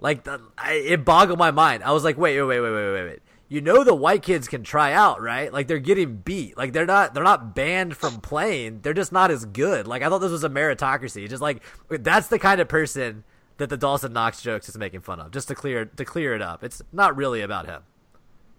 [0.00, 1.82] Like the, I, it boggled my mind.
[1.82, 3.22] I was like, wait, wait, wait, wait, wait, wait, wait.
[3.48, 5.52] You know the white kids can try out, right?
[5.52, 6.56] Like they're getting beat.
[6.56, 8.80] Like they're not they're not banned from playing.
[8.80, 9.86] They're just not as good.
[9.86, 11.28] Like I thought this was a meritocracy.
[11.28, 13.22] Just like that's the kind of person
[13.58, 15.30] that the Dawson Knox jokes is making fun of.
[15.30, 16.64] Just to clear to clear it up.
[16.64, 17.82] It's not really about him.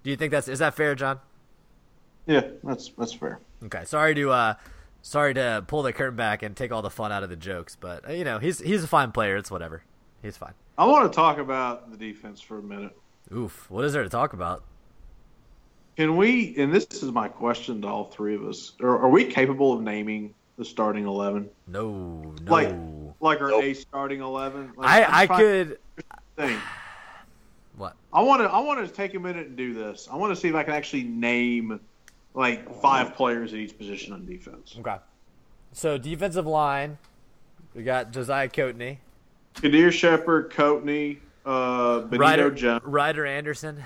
[0.04, 1.20] Do you think that's is that fair, John?
[2.26, 3.40] Yeah, that's that's fair.
[3.66, 4.54] Okay, sorry to uh,
[5.02, 7.76] sorry to pull the curtain back and take all the fun out of the jokes,
[7.76, 9.36] but uh, you know he's he's a fine player.
[9.36, 9.84] It's whatever.
[10.22, 10.54] He's fine.
[10.78, 12.96] I want to talk about the defense for a minute.
[13.36, 14.64] Oof, what is there to talk about?
[15.98, 16.56] Can we?
[16.58, 19.82] And this is my question to all three of us: Are, are we capable of
[19.82, 21.50] naming the starting eleven?
[21.66, 22.52] No, no.
[22.52, 22.76] Like,
[23.20, 23.64] like our Nope.
[23.64, 24.72] a starting eleven?
[24.78, 26.04] Like, I I'm I trying could to
[26.36, 26.60] think.
[27.78, 27.96] what?
[28.14, 28.46] I want to.
[28.48, 30.08] I want to take a minute and do this.
[30.12, 31.80] I want to see if I can actually name
[32.36, 34.76] like five players at each position on defense.
[34.78, 34.98] Okay.
[35.74, 37.00] So defensive line,
[37.74, 38.98] we got Josiah Coatney,
[39.56, 43.84] Qaadir Sheppard, Coatney, uh, Benito Ryder Jones, Ryder Anderson,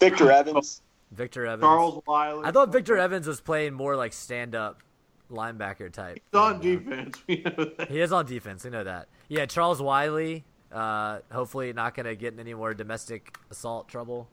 [0.00, 0.80] Victor Evans.
[1.12, 1.62] Victor Evans.
[1.62, 2.44] Charles Wiley.
[2.44, 4.82] I thought Victor Evans was playing more like stand up
[5.30, 6.20] linebacker type.
[6.32, 7.18] He's on defense.
[7.28, 7.90] We know that.
[7.90, 8.64] He is on defense.
[8.64, 9.08] We know that.
[9.28, 10.44] Yeah, Charles Wiley.
[10.72, 14.28] Uh, hopefully not going to get in any more domestic assault trouble.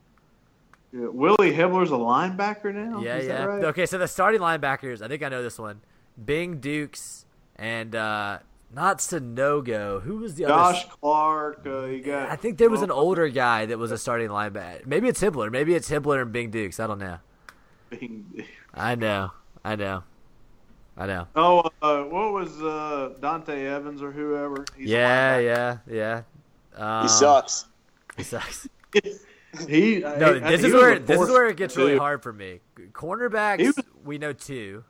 [0.91, 3.01] Yeah, Willie Hibbler's a linebacker now.
[3.01, 3.45] Yeah, Is that yeah.
[3.45, 3.63] right?
[3.65, 5.81] Okay, so the starting linebackers, I think I know this one.
[6.23, 7.25] Bing Dukes
[7.57, 8.39] and uh,
[8.75, 10.01] not Sanogo.
[10.03, 10.93] Who was the Josh other?
[11.01, 11.61] Clark.
[11.65, 12.29] Uh, you got.
[12.29, 14.85] I think there was an older guy that was a starting linebacker.
[14.85, 15.49] Maybe it's Hibbler.
[15.51, 16.79] Maybe it's Hibbler and Bing Dukes.
[16.79, 17.17] I don't know.
[18.73, 19.31] I know.
[19.63, 20.03] I know.
[20.97, 21.27] I know.
[21.35, 24.63] Oh, uh, what was uh, Dante Evans or whoever?
[24.77, 26.21] He's a yeah, yeah, yeah.
[26.75, 27.65] Um, He sucks.
[28.17, 28.67] He sucks.
[29.69, 32.33] He No, I- this he is where this is where it gets really hard for
[32.33, 32.59] me.
[32.91, 34.83] Cornerbacks, was- we know two.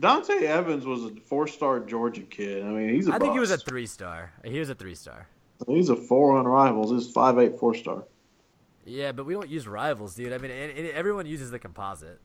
[0.00, 2.64] Dante Evans was a four-star Georgia kid.
[2.64, 4.32] I mean, he's a I think he was a three star.
[4.44, 5.28] He was a three star.
[5.66, 6.90] He's a four on rivals.
[6.90, 8.04] He's five eight four star.
[8.86, 10.32] Yeah, but we don't use rivals, dude.
[10.32, 12.18] I mean, and, and everyone uses the composite.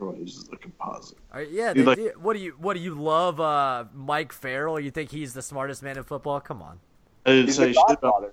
[0.00, 1.18] Everyone uses the composite.
[1.32, 3.40] All right, yeah, He's they like- do- what do you what do you love?
[3.40, 4.78] Uh, Mike Farrell?
[4.78, 6.40] You think he's the smartest man in football?
[6.40, 6.78] Come on,
[7.26, 8.32] I didn't He's say the shit about godfather.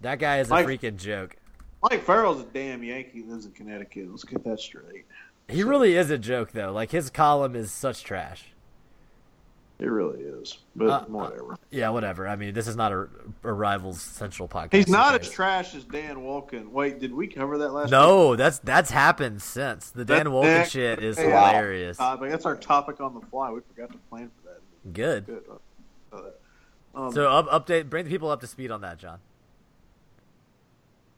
[0.00, 1.36] that guy is a freaking joke.
[1.82, 3.22] Mike Farrell's a damn Yankee.
[3.22, 4.10] Lives in Connecticut.
[4.10, 5.04] Let's get that straight.
[5.48, 6.72] He really is a joke, though.
[6.72, 8.52] Like his column is such trash.
[9.78, 10.58] It really is.
[10.74, 11.56] But Uh, whatever.
[11.70, 12.26] Yeah, whatever.
[12.26, 13.08] I mean, this is not a,
[13.44, 14.72] a rivals central podcast.
[14.74, 15.24] He's not okay?
[15.24, 16.68] as trash as Dan Wolken.
[16.70, 17.84] Wait, did we cover that last?
[17.86, 17.92] week?
[17.92, 21.96] No, that's that's happened since the Dan That- Wolken that- shit is Hey, hilarious.
[21.96, 22.28] Topic.
[22.30, 23.50] That's our topic on the fly.
[23.52, 24.92] We forgot to plan for that.
[24.92, 25.26] Good.
[25.26, 25.44] Good.
[26.12, 26.20] Uh,
[26.94, 29.20] Um, So up, update, bring the people up to speed on that, John.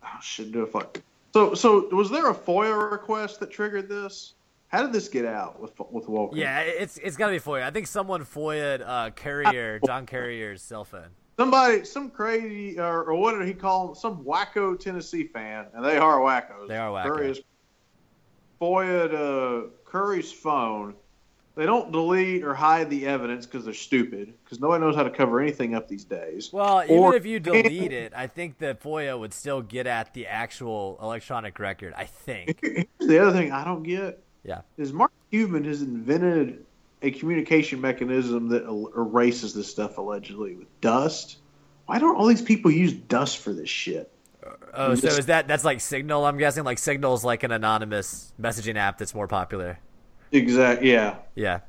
[0.05, 0.99] oh, should do a fuck.
[1.33, 4.35] So, so was there a FOIA request that triggered this?
[4.69, 6.37] How did this get out with with Wolken?
[6.37, 7.63] Yeah, it's it's got to be FOIA.
[7.65, 11.09] I think someone FOIA'd uh, Courier, John Currie's cell phone.
[11.39, 13.95] Somebody, some crazy, or, or what did he call him?
[13.95, 16.69] Some wacko Tennessee fan, and they are wackos.
[16.69, 17.17] They are wacko.
[17.17, 17.41] Currie is
[18.61, 20.95] FOIA'd uh, Currie's phone
[21.57, 24.33] they don't delete or hide the evidence because they're stupid.
[24.45, 26.51] Because nobody knows how to cover anything up these days.
[26.53, 30.15] Well, even Or- if you delete it, I think the FOIA would still get at
[30.15, 31.93] the actual electronic record.
[31.97, 32.59] I think.
[32.63, 34.61] Here's the other thing I don't get Yeah.
[34.79, 36.65] is Mark Cuban has invented
[37.03, 41.39] a communication mechanism that erases this stuff allegedly with dust.
[41.87, 44.13] Why don't all these people use dust for this shit?
[44.73, 46.25] Oh, so is that that's like Signal?
[46.25, 49.79] I'm guessing like Signal is like an anonymous messaging app that's more popular.
[50.33, 50.83] Exact.
[50.83, 51.17] Yeah.
[51.35, 51.61] Yeah.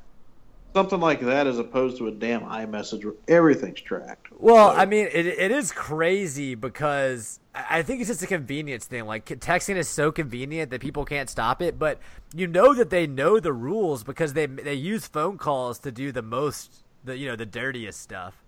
[0.73, 4.27] Something like that as opposed to a damn iMessage where everything's tracked.
[4.39, 8.85] Well, So- I mean, it, it is crazy because I think it's just a convenience
[8.85, 9.05] thing.
[9.05, 11.99] Like texting is so convenient that people can't stop it, but
[12.33, 16.13] you know that they know the rules because they they use phone calls to do
[16.13, 18.41] the most, the you know, the dirtiest stuff.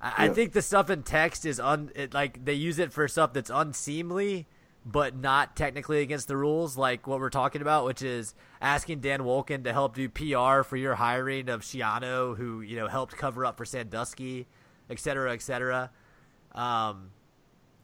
[0.00, 3.08] I, I think the stuff in text is un it, like they use it for
[3.08, 4.46] stuff that's unseemly,
[4.86, 6.76] but not technically against the rules.
[6.76, 10.76] Like what we're talking about, which is asking Dan Wolken to help do PR for
[10.76, 14.46] your hiring of Schiano, who you know helped cover up for Sandusky,
[14.88, 15.90] et cetera, et cetera.
[16.54, 17.10] Um,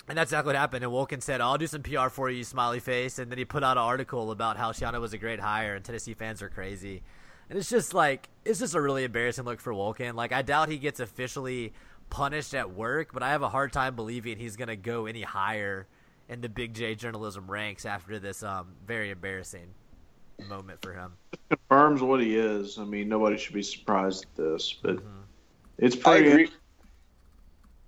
[0.08, 0.84] and that's exactly what happened.
[0.84, 3.64] And Wolken said, "I'll do some PR for you, smiley face." And then he put
[3.64, 7.02] out an article about how Schiano was a great hire and Tennessee fans are crazy.
[7.50, 10.14] And it's just like it's just a really embarrassing look for Wolken.
[10.14, 11.72] Like I doubt he gets officially
[12.10, 15.88] punished at work, but I have a hard time believing he's gonna go any higher
[16.32, 19.68] in the Big J journalism ranks after this um very embarrassing
[20.48, 21.12] moment for him.
[21.50, 22.78] confirms what he is.
[22.78, 25.20] I mean, nobody should be surprised at this, but Mm-hmm.
[25.78, 26.30] it's I pretty.
[26.30, 26.50] agree.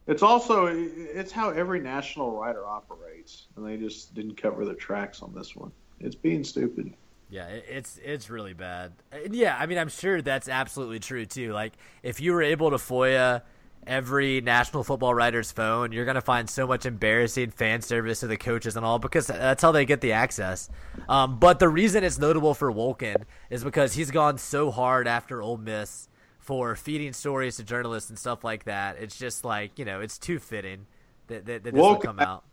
[0.07, 5.23] It's also it's how every national writer operates, and they just didn't cover their tracks
[5.23, 5.73] on this one.
[5.99, 6.93] It's being stupid.
[7.31, 8.93] Yeah, it's it's really bad.
[9.11, 11.53] And yeah, I mean, I'm sure that's absolutely true too.
[11.55, 11.73] Like,
[12.03, 13.43] if you were able to FOIA
[13.87, 18.37] every National Football writer's phone, you're gonna find so much embarrassing fan service to the
[18.37, 20.69] coaches and all because that's how they get the access.
[21.09, 25.43] Um, but the reason it's notable for Wolken is because he's gone so hard after
[25.43, 26.09] Ole Miss
[26.39, 28.97] for feeding stories to journalists and stuff like that.
[28.99, 30.87] It's just like you know, it's too fitting
[31.29, 32.45] that that, that this Wolken- come out.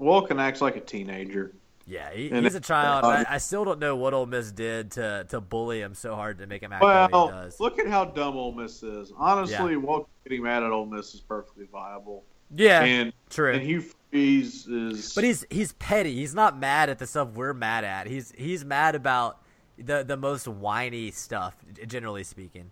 [0.00, 1.52] Wolken acts like a teenager.
[1.86, 3.04] Yeah, he, he's a child.
[3.04, 6.38] I, I still don't know what Ole Miss did to, to bully him so hard
[6.38, 7.58] to make him act the way he does.
[7.58, 9.12] look at how dumb Ole Miss is.
[9.16, 9.98] Honestly, Yeah.
[10.24, 12.24] Getting mad at Ole Miss is perfectly viable.
[12.54, 13.52] yeah, and true.
[13.54, 15.14] and Hugh Freeze is.
[15.14, 16.14] but he's he's petty.
[16.14, 18.06] He's not mad at the stuff we're mad at.
[18.06, 19.38] He's he's mad about
[19.78, 21.56] the the most whiny stuff,
[21.86, 22.70] generally speaking.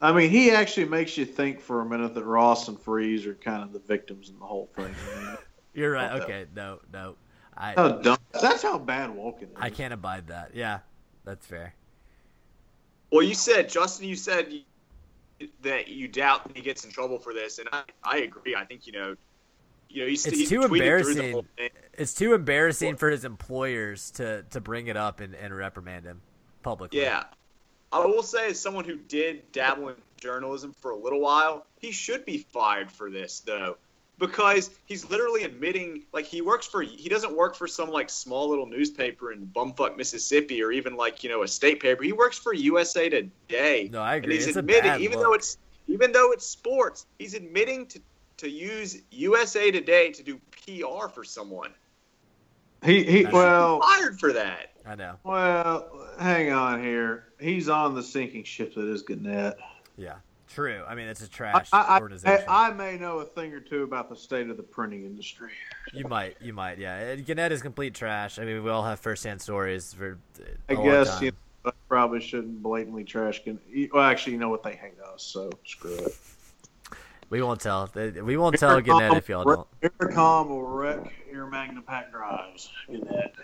[0.00, 3.34] I mean, he actually makes you think for a minute that Ross and Freeze are
[3.34, 4.94] kind of the victims in the whole thing.
[5.74, 6.20] You're right.
[6.22, 7.16] Okay, no, no,
[7.56, 8.18] I how dumb.
[8.32, 9.48] That's how bad Wolken is.
[9.56, 10.50] I can't abide that.
[10.54, 10.80] Yeah,
[11.24, 11.74] that's fair.
[13.10, 14.08] Well, you said Justin.
[14.08, 14.62] You said you-
[15.62, 18.54] that you doubt that he gets in trouble for this, and I, I agree.
[18.54, 19.16] I think you know,
[19.90, 21.46] you know, he's, It's he too tweeted through the embarrassing.
[21.92, 26.22] It's too embarrassing for his employers to to bring it up and, and reprimand him
[26.62, 27.00] publicly.
[27.00, 27.24] Yeah.
[27.92, 31.92] I will say, as someone who did dabble in journalism for a little while, he
[31.92, 33.76] should be fired for this, though,
[34.18, 38.48] because he's literally admitting, like, he works for, he doesn't work for some, like, small
[38.48, 42.02] little newspaper in bumfuck Mississippi or even, like, you know, a state paper.
[42.02, 43.88] He works for USA Today.
[43.92, 44.36] No, I And agree.
[44.36, 45.26] he's It's a admitting, bad even look.
[45.26, 45.58] though it's,
[45.88, 48.00] even though it's sports, he's admitting to,
[48.38, 51.72] to use USA Today to do PR for someone.
[52.84, 53.26] He he.
[53.26, 53.30] I.
[53.32, 54.72] Well, Fired for that.
[54.84, 55.16] I know.
[55.24, 55.90] well,
[56.20, 57.24] hang on here.
[57.40, 59.56] He's on the sinking ship that is Gannett.
[59.96, 60.16] Yeah,
[60.56, 60.82] true.
[60.88, 62.46] I mean, it's a trash I, I, organization.
[62.48, 65.50] I may know a thing or two about the state of the printing industry.
[65.92, 67.14] You might, you might, yeah.
[67.16, 68.38] Gannett is complete trash.
[68.38, 70.18] I mean, we all have firsthand stories for.
[70.70, 71.32] I guess you
[71.64, 73.44] know, I probably shouldn't blatantly trash.
[73.44, 73.92] Gannett.
[73.92, 74.62] Well, actually, you know what?
[74.62, 76.16] They hate us, so screw it.
[77.28, 77.90] we won't tell.
[77.94, 79.68] We won't tell Gannett if y'all don't.
[79.82, 82.70] Aircom will wreck your Magna Pack drives.
[82.88, 83.34] Gannett.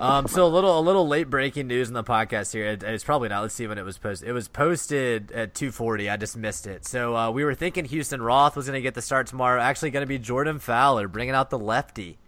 [0.00, 2.66] Um, so a little, a little late breaking news in the podcast here.
[2.66, 3.42] It, it's probably not.
[3.42, 4.28] Let's see when it was posted.
[4.28, 6.10] It was posted at 2:40.
[6.10, 6.86] I just missed it.
[6.86, 9.60] So uh, we were thinking Houston Roth was going to get the start tomorrow.
[9.60, 12.18] Actually, going to be Jordan Fowler bringing out the lefty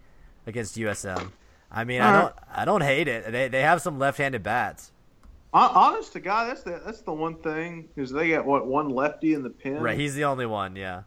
[0.47, 1.31] against USM.
[1.71, 3.31] I mean, I don't, I don't hate it.
[3.31, 4.91] They, they have some left-handed bats.
[5.53, 9.33] Honest to God, that's the that's the one thing is they got what one lefty
[9.33, 9.81] in the pen.
[9.81, 10.75] Right, he's the only one.
[10.75, 11.03] Yeah.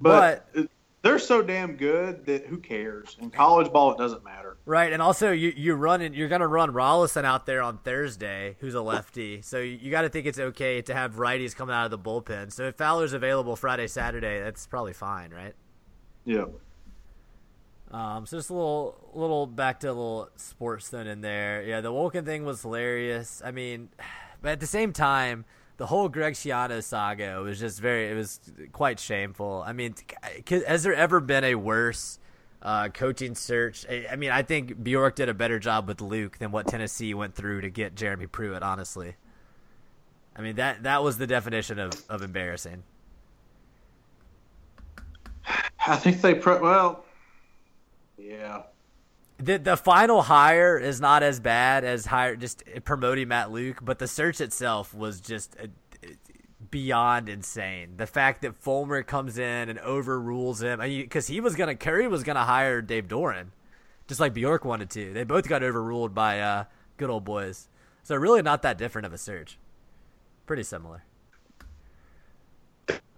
[0.00, 0.70] but, it-
[1.02, 3.16] they're so damn good that who cares?
[3.20, 4.56] In college ball, it doesn't matter.
[4.64, 8.74] Right, and also you you running you're gonna run Rolison out there on Thursday, who's
[8.74, 9.42] a lefty.
[9.42, 11.98] So you, you got to think it's okay to have righties coming out of the
[11.98, 12.52] bullpen.
[12.52, 15.54] So if Fowler's available Friday, Saturday, that's probably fine, right?
[16.24, 16.44] Yeah.
[17.90, 21.62] Um, so just a little little back to a little sports thing in there.
[21.62, 23.42] Yeah, the Wolken thing was hilarious.
[23.44, 23.88] I mean,
[24.40, 25.44] but at the same time,
[25.82, 28.38] the whole Greg Schiano saga was just very it was
[28.70, 29.64] quite shameful.
[29.66, 29.96] I mean,
[30.68, 32.20] has there ever been a worse
[32.62, 33.84] uh, coaching search.
[33.90, 37.34] I, mean, I think Bjork did a better job with Luke than what Tennessee went
[37.34, 38.62] through to get Jeremy Pruitt.
[38.62, 39.16] Honestly,
[40.36, 42.84] I mean that that was the definition of, of embarrassing.
[45.84, 47.04] I think they pro- well,
[48.16, 48.62] yeah.
[49.42, 53.98] The the final hire is not as bad as hire just promoting Matt Luke, but
[53.98, 55.66] the search itself was just uh,
[56.70, 57.96] beyond insane.
[57.96, 62.22] The fact that Fulmer comes in and overrules him, because he was gonna Currie was
[62.22, 63.48] gonna hire Dave Doeren,
[64.06, 65.12] just like Bjork wanted to.
[65.12, 66.64] They both got overruled by uh,
[66.96, 67.68] good old boys.
[68.04, 69.58] So really not that different of a search.
[70.46, 71.02] Pretty similar.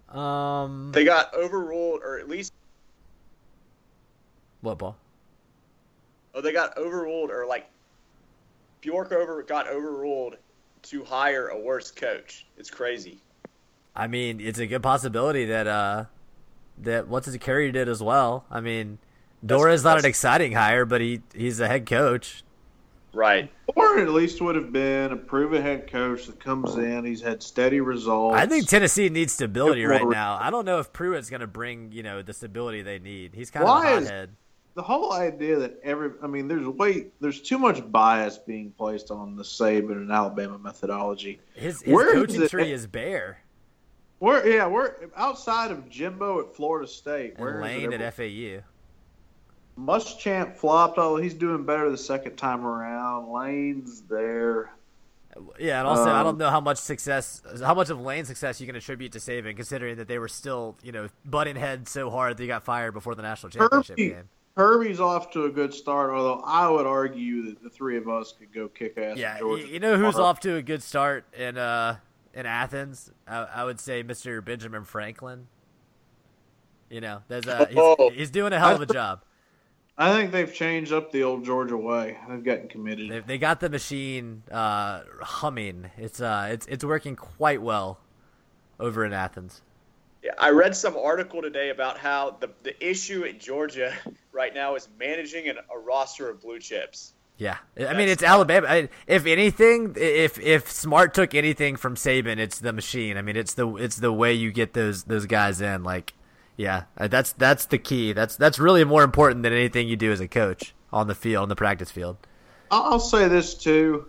[0.09, 2.51] Um, They got overruled, or at least
[4.61, 4.97] what ball?
[6.35, 7.65] Oh, they got overruled, or like
[8.81, 10.35] Bjork over got overruled
[10.83, 12.45] to hire a worse coach.
[12.57, 13.21] It's crazy.
[13.95, 16.05] I mean, it's a good possibility that uh
[16.79, 18.45] that what's his Currie did as well.
[18.51, 18.97] I mean,
[19.45, 22.43] Doeren's not an exciting hire, but he he's a head coach.
[23.13, 23.49] Right.
[23.73, 27.05] Or at least would have been a proven head coach that comes in.
[27.05, 28.35] He's had steady results.
[28.35, 30.37] I think Tennessee needs stability right now.
[30.39, 33.31] I don't know if Pruitt's going to bring you know the stability they need.
[33.33, 34.29] He's kind Why of a is- hothead.
[34.75, 39.09] The whole idea that every I mean, there's way there's too much bias being placed
[39.09, 41.39] on the Saban and Alabama methodology.
[41.53, 43.39] His, his Where is coaching it- tree is bare.
[44.19, 47.31] We're yeah, we're outside of Jimbo at Florida State.
[47.35, 48.61] And Where is Lane at FAU.
[49.77, 50.97] Muschamp flopped.
[50.97, 53.29] Oh, he's doing better the second time around.
[53.31, 54.71] Lane's there.
[55.59, 58.61] Yeah, and also I Um, don't know how much success, how much of Lane's success
[58.61, 62.09] you can attribute to Saban, considering that they were still you know butting heads so
[62.09, 64.29] hard that he got fired before the national championship Kirby, game.
[64.55, 68.33] Kirby's off to a good start, although I would argue that the three of us
[68.37, 69.17] could go kick ass.
[69.17, 71.97] Yeah, you, Georgia you know who's off to a good start in uh
[72.33, 73.11] in Athens?
[73.27, 74.43] I, I would say Mr.
[74.43, 75.47] Benjamin Franklin.
[76.89, 78.09] You know, there's a he's, Oh.
[78.13, 79.23] he's doing a hell of a job.
[79.97, 82.17] I think they've changed up the old Georgia way.
[82.29, 83.09] They've gotten committed.
[83.09, 85.89] They, they got the machine uh, humming.
[85.97, 87.99] It's uh it's it's working quite well
[88.79, 89.61] over in Athens.
[90.25, 93.93] Yeah, I read some article today about how the the issue at Georgia
[94.31, 97.13] right now is managing an, a roster of blue chips.
[97.37, 98.65] Yeah, I mean That's- it's Alabama.
[98.67, 103.17] I, if anything, if if Smart took anything from Saban, it's the machine.
[103.17, 105.83] I mean, it's the it's the way you get those those guys in.
[105.83, 106.15] Like,
[106.57, 108.11] yeah, uh, that's that's the key.
[108.11, 111.43] That's that's really more important than anything you do as a coach on the field,
[111.43, 112.17] on the practice field.
[112.71, 114.07] I'll I'll say this too.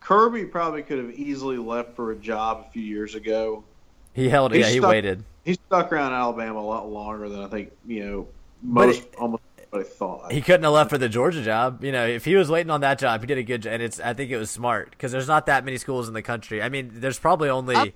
[0.00, 3.64] Kirby probably could have easily left for a job a few years ago.
[4.12, 4.52] He held.
[4.52, 5.24] He yeah, he waited.
[5.44, 8.28] He stuck around Alabama a lot longer than I think you know
[8.62, 10.32] most it- almost everybody thought.
[10.32, 11.82] He couldn't have left for the Georgia job.
[11.84, 13.72] You know, if he was waiting on that job, he did a good job.
[13.74, 16.22] And it's I think it was smart because there's not that many schools in the
[16.22, 16.62] country.
[16.62, 17.76] I mean, there's probably only.
[17.76, 17.92] I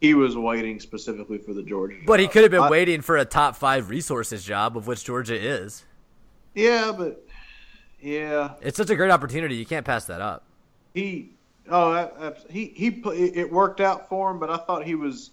[0.00, 1.96] he was waiting specifically for the Georgia.
[2.06, 5.04] But he could have been I- waiting for a top five resources job, of which
[5.04, 5.84] Georgia is.
[6.54, 7.26] Yeah, but
[8.00, 9.56] yeah, It's such a great opportunity.
[9.56, 10.44] You can't pass that up.
[10.94, 11.30] he
[11.68, 12.88] oh that, that's- he he
[13.34, 14.38] it worked out for him.
[14.38, 15.30] But I thought he was.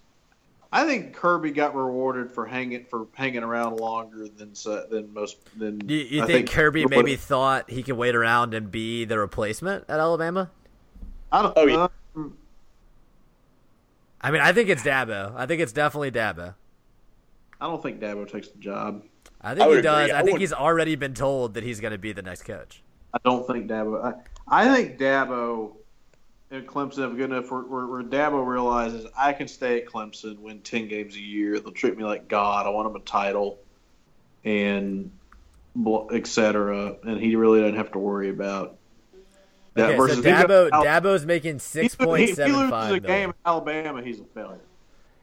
[0.76, 4.54] I think Kirby got rewarded for hanging for hanging around longer than
[4.90, 5.88] than most than.
[5.88, 9.16] You, you I think, Kirby would- maybe thought he could wait around and be the
[9.18, 10.50] replacement at Alabama?
[11.30, 11.52] I don't.
[11.56, 11.88] Oh, yeah.
[12.16, 12.36] um,
[14.20, 15.32] I mean, I think it's Dabo.
[15.36, 16.54] I think it's definitely Dabo.
[17.60, 19.04] I don't think Dabo takes the job.
[19.40, 20.08] I I think would he does.
[20.08, 20.12] agree.
[20.12, 22.82] I I think he's already been told that he's going to be the next coach.
[23.12, 24.04] I don't think Dabo.
[24.04, 24.14] I,
[24.64, 25.76] I think Dabo
[26.54, 30.38] and Clemson have good enough where, where, where Dabo realizes I can stay at Clemson,
[30.38, 31.58] win ten games a year.
[31.58, 32.66] They'll treat me like God.
[32.66, 33.58] I want them a title,
[34.44, 35.10] and
[35.74, 36.96] bl- et cetera.
[37.02, 38.76] And he really doesn't have to worry about
[39.74, 39.90] that.
[39.90, 44.02] Okay, versus he Dabo, Dabo's making six he- if he loses a game in Alabama,
[44.02, 44.60] he's a failure.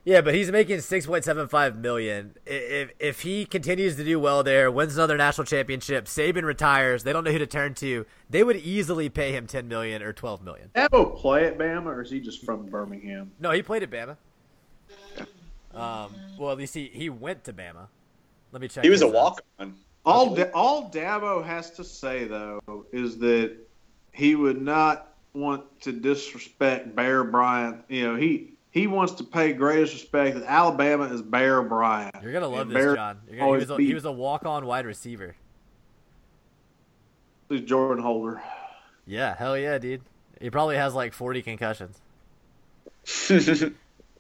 [0.04, 2.36] Yeah, but he's making six point seven five million.
[2.45, 7.14] If if he continues to do well there, wins another national championship, Saban retires, they
[7.14, 8.06] don't know who to turn to.
[8.30, 10.72] They would easily pay him ten million or twelve million.
[10.74, 13.32] Dabo play at Bama, or is he just from Birmingham?
[13.39, 14.18] No, he played at Bama.
[15.74, 17.88] Um, well, at least he, he went to Bama.
[18.52, 18.84] Let me check.
[18.84, 19.76] He was a walk on.
[20.04, 23.56] All da- all Dabo has to say though is that
[24.14, 27.84] he would not want to disrespect Bear Bryant.
[27.88, 32.15] You know, he he wants to pay greatest respect that Alabama is Bear Bryant.
[32.24, 33.19] You're gonna love And this, Bear John.
[33.30, 35.36] You're gonna, he was a, he was a walk on wide receiver.
[37.49, 38.41] He's Jordan Holder.
[39.05, 40.01] Yeah, hell yeah, dude.
[40.39, 41.99] He probably has like 40 concussions.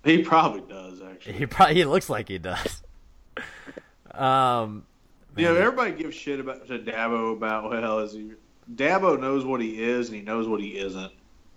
[0.03, 1.33] He probably does actually.
[1.33, 2.81] He probably he looks like he does.
[4.11, 4.85] Um,
[5.37, 8.31] You know, everybody gives shit about to Dabo about well, is he?
[8.73, 11.11] Dabo knows what he is and he knows what he isn't,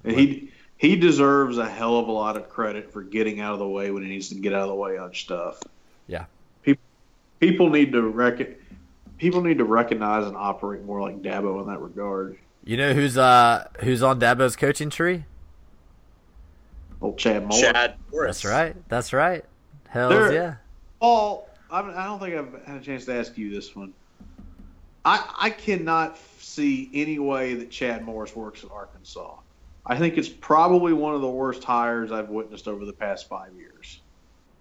[0.05, 3.59] and he he deserves a hell of a lot of credit for getting out of
[3.59, 5.61] the way when he needs to get out of the way on stuff.
[6.07, 6.25] yeah.
[7.41, 8.55] people need to reckon
[9.19, 12.39] people need to recognize and operate more like Dabo in that regard.
[12.65, 15.25] You know who's uh who's on Dabo's coaching tree?
[17.01, 17.61] Old Chad Moore.
[17.61, 18.43] Chad Morris.
[18.43, 18.89] That's right.
[18.89, 19.45] That's right.
[19.89, 20.55] Hell There- yeah.
[21.01, 23.93] Paul, I I don't think I've had a chance to ask you this one.
[25.05, 29.35] I I cannot see any way that Chad Morris works at Arkansas.
[29.87, 33.55] I think it's probably one of the worst hires I've witnessed over the past five
[33.55, 34.01] years.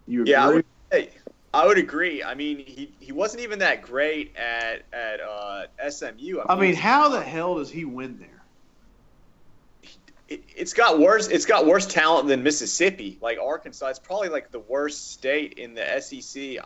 [0.07, 0.32] You agree?
[0.32, 1.09] Yeah, I would, hey,
[1.53, 2.24] I would agree.
[2.24, 6.41] I mean, he, he wasn't even that great at at uh, SMU.
[6.47, 8.34] I mean, how the hell does he win there?
[10.34, 11.28] it, it's got worse.
[11.28, 13.17] It's got worse talent than Mississippi.
[13.21, 16.57] Like Arkansas, it's probably like the worst state in the SEC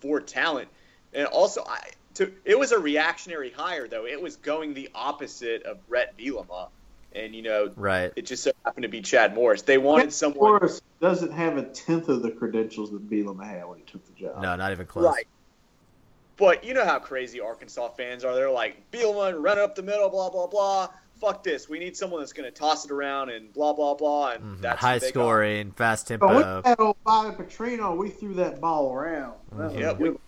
[0.00, 0.68] for talent.
[1.14, 1.80] And also, I,
[2.14, 4.06] to, it was a reactionary hire though.
[4.06, 6.68] It was going the opposite of Bret Bielema,
[7.14, 8.12] and you know, Right.
[8.16, 9.62] it just so happened to be Chad Morris.
[9.62, 13.64] They wanted Chad someone Morris doesn't have a tenth of the credentials that Bielema had
[13.68, 14.42] when he took the job.
[14.42, 15.04] No, not even close.
[15.04, 15.26] right.
[16.36, 18.34] But you know how crazy Arkansas fans are.
[18.34, 20.88] They're like Bielema, run up the middle, blah blah blah.
[21.20, 21.68] Fuck this.
[21.68, 24.30] We need someone that's going to toss it around and blah blah blah.
[24.32, 24.60] And Mhm.
[24.62, 25.20] that's High who they got.
[25.20, 26.36] scoring, fast But tempo.
[26.36, 29.34] with that old Bobby Petrino, we threw that ball around.
[29.52, 30.18] That was Yeah, a good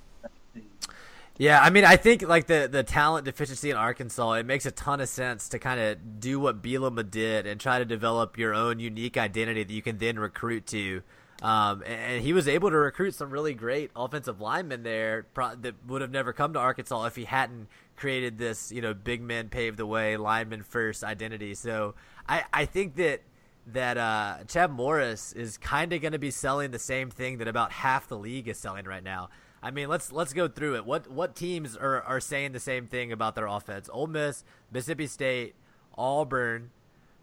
[1.36, 4.70] Yeah, I mean, I think like the the talent deficiency in Arkansas, it makes a
[4.70, 8.54] ton of sense to kind of do what Bielema did and try to develop your
[8.54, 11.02] own unique identity that you can then recruit to.
[11.42, 15.74] Um, and, he was able to recruit some really great offensive linemen there pro- that
[15.86, 17.66] would have never come to Arkansas if he hadn't
[17.96, 21.54] created this, you know, big men paved the way, lineman first identity.
[21.54, 21.96] So
[22.28, 23.22] I, I think that
[23.66, 27.48] that uh, Chad Morris is kind of going to be selling the same thing that
[27.48, 29.30] about half the league is selling right now.
[29.64, 30.84] I mean, let's let's go through it.
[30.84, 33.88] What what teams are, are saying the same thing about their offense?
[33.90, 35.54] Ole Miss, Mississippi State,
[35.96, 36.70] Auburn.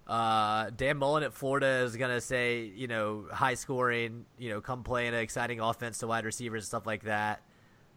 [0.07, 4.83] Uh, Dan Mullen at Florida is gonna say, you know, high scoring, you know, come
[4.83, 7.43] play an exciting offense to wide receivers and stuff like that.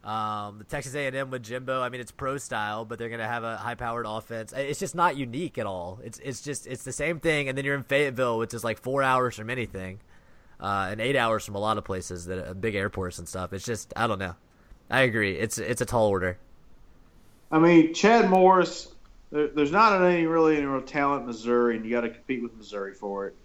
[0.03, 3.43] Um, the Texas A&M with Jimbo, I mean, it's pro style, but they're gonna have
[3.43, 4.53] a high powered offense.
[4.55, 5.99] It's just not unique at all.
[6.03, 7.49] It's it's just it's the same thing.
[7.49, 9.99] And then you're in Fayetteville, which is like four hours from anything,
[10.59, 13.53] uh, and eight hours from a lot of places that uh, big airports and stuff.
[13.53, 14.35] It's just I don't know.
[14.89, 15.35] I agree.
[15.35, 16.37] It's it's a tall order.
[17.51, 18.89] I mean, Chad Morris.
[19.31, 22.43] There, there's not any really any real talent in Missouri, and you got to compete
[22.43, 23.35] with Missouri for it.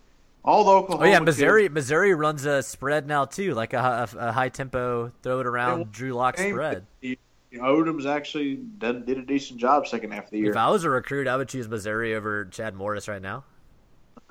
[0.45, 1.05] All the Oklahoma.
[1.05, 4.49] Oh yeah, kids- Missouri Missouri runs a spread now too, like a, a, a high
[4.49, 6.87] tempo throw it around Yeah, Drew Lock spread.
[7.03, 7.17] You
[7.53, 10.51] know, Odom's actually done, did a decent job second half of the year.
[10.51, 13.45] If I was a recruit, I would choose Missouri over Chad Morris right now.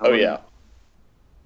[0.00, 0.38] Oh yeah.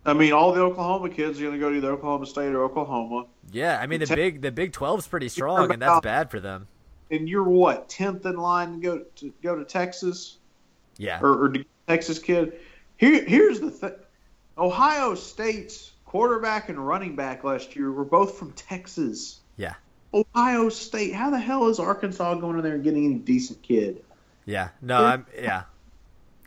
[0.07, 2.64] I mean, all the Oklahoma kids are going to go to either Oklahoma State or
[2.64, 3.26] Oklahoma.
[3.52, 6.40] Yeah, I mean the Te- big the Big 12's pretty strong, and that's bad for
[6.40, 6.66] them.
[7.11, 10.38] And you're what tenth in line to go to go to Texas
[10.98, 11.55] Yeah, or, or
[11.88, 12.55] Texas kid.
[12.96, 13.92] Here, here's the thing:
[14.59, 19.40] Ohio State's quarterback and running back last year were both from Texas.
[19.57, 19.74] yeah,
[20.12, 21.14] Ohio State.
[21.14, 24.05] How the hell is Arkansas going in there and getting any decent kid?
[24.44, 24.68] yeah.
[24.82, 25.64] No, I'm yeah.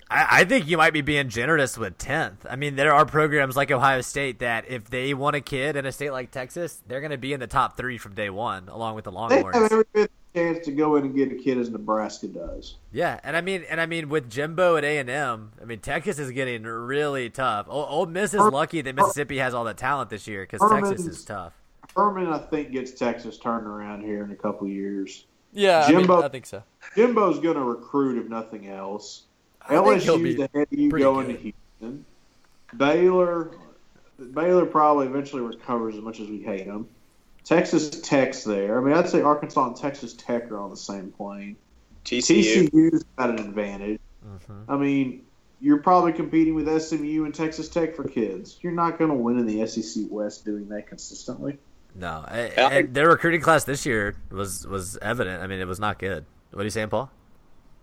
[0.09, 2.45] I, I think you might be being generous with tenth.
[2.49, 5.85] I mean, there are programs like Ohio State that if they want a kid in
[5.85, 8.69] a state like Texas, they're going to be in the top three from day one,
[8.69, 9.41] along with the Longhorns.
[9.43, 9.63] They Longhorns.
[9.63, 12.75] have every bit of chance to go in and get a kid as Nebraska does.
[12.91, 15.79] Yeah, and I mean, and I mean, with Jimbo at A and M, I mean,
[15.79, 17.67] Texas is getting really tough.
[17.69, 20.69] O- Ole Miss is Her- lucky that Mississippi has all the talent this year because
[20.71, 21.53] Texas is tough.
[21.95, 25.25] Herman, I think, gets Texas turned around here in a couple years.
[25.53, 26.61] Yeah, I mean, Jimbo- I think so.
[26.95, 29.23] Jimbo's going to recruit if nothing else.
[29.69, 31.37] I think he'll LSU's ahead of you going good.
[31.37, 31.41] to
[31.81, 32.05] Houston.
[32.75, 33.51] Baylor,
[34.33, 36.87] Baylor probably eventually recovers as much as we hate them.
[37.43, 38.79] Texas Tech's there.
[38.79, 41.55] I mean, I'd say Arkansas and Texas Tech are on the same plane.
[42.03, 42.69] TCU.
[42.69, 43.99] TCU's got an advantage.
[44.25, 44.71] Mm-hmm.
[44.71, 45.21] I mean,
[45.61, 48.57] you're probably competing with SMU and Texas Tech for kids.
[48.61, 51.57] You're not going to win in the SEC West doing that consistently.
[51.95, 52.69] No, I, Yeah.
[52.69, 55.41] and their recruiting class this year was was evident.
[55.41, 56.25] I mean, it was not good.
[56.51, 57.09] What are you saying, Paul?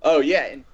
[0.02, 0.64] Oh yeah, and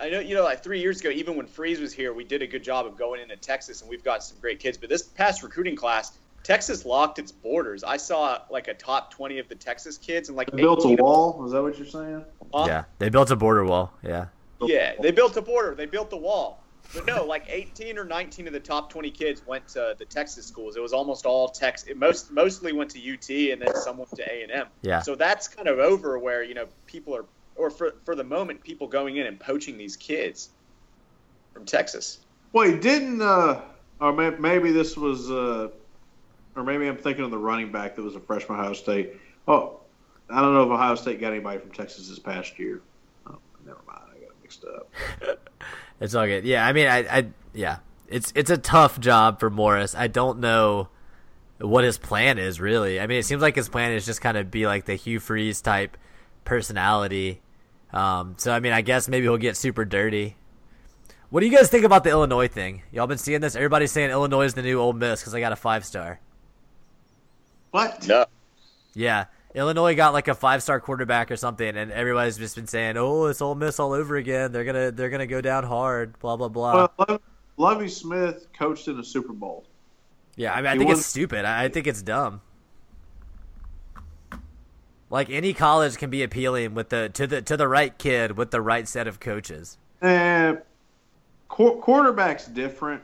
[0.00, 2.42] I know you know like three years ago, even when Freeze was here, we did
[2.42, 4.76] a good job of going into Texas, and we've got some great kids.
[4.78, 6.12] But this past recruiting class,
[6.42, 7.84] Texas locked its borders.
[7.84, 10.88] I saw like a top twenty of the Texas kids, and like They built a
[10.88, 11.44] 18 of- wall.
[11.46, 12.24] Is that what you're saying?
[12.52, 12.64] Huh?
[12.66, 13.92] Yeah, they built a border wall.
[14.02, 14.26] Yeah,
[14.60, 15.74] Yeah, they built a border.
[15.74, 16.58] They built the wall.
[16.94, 20.44] But no, like 18 or 19 of the top 20 kids went to the Texas
[20.46, 20.76] schools.
[20.76, 21.88] It was almost all Texas.
[21.88, 24.66] It most mostly went to UT, and then some went to A and M.
[24.82, 25.00] Yeah.
[25.00, 27.24] So that's kind of over where you know people are,
[27.62, 30.50] or for for the moment, people going in and poaching these kids
[31.54, 32.18] from Texas.
[32.52, 33.60] Wait, didn't uh,
[34.00, 35.68] or may, maybe this was uh,
[36.56, 39.14] or maybe I'm thinking of the running back that was a freshman Ohio State.
[39.46, 39.80] Oh,
[40.28, 42.82] I don't know if Ohio State got anybody from Texas this past year.
[43.26, 44.90] Oh, never mind, I got it mixed up.
[46.00, 46.44] it's all good.
[46.44, 49.94] Yeah, I mean, I, I yeah, it's it's a tough job for Morris.
[49.94, 50.88] I don't know
[51.58, 52.98] what his plan is really.
[52.98, 55.20] I mean, it seems like his plan is just kind of be like the Hugh
[55.20, 55.96] Freeze type
[56.44, 57.40] personality.
[57.92, 60.36] Um, so I mean, I guess maybe he'll get super dirty.
[61.30, 62.82] What do you guys think about the Illinois thing?
[62.92, 63.56] Y'all been seeing this?
[63.56, 66.20] Everybody's saying Illinois is the new Ole Miss because they got a five star.
[67.70, 68.06] What?
[68.06, 68.26] No.
[68.94, 69.24] Yeah,
[69.54, 73.26] Illinois got like a five star quarterback or something, and everybody's just been saying, "Oh,
[73.26, 74.52] it's Ole Miss all over again.
[74.52, 76.88] They're gonna they're gonna go down hard." Blah blah blah.
[76.98, 77.20] Well, Lo-
[77.56, 79.64] Lovie Smith coached in a Super Bowl.
[80.36, 81.44] yeah, I mean, I he think won- it's stupid.
[81.46, 82.42] I, I think it's dumb.
[85.12, 88.50] Like any college can be appealing with the to the to the right kid with
[88.50, 89.76] the right set of coaches.
[90.00, 90.54] Eh,
[91.48, 93.02] qu- quarterback's different.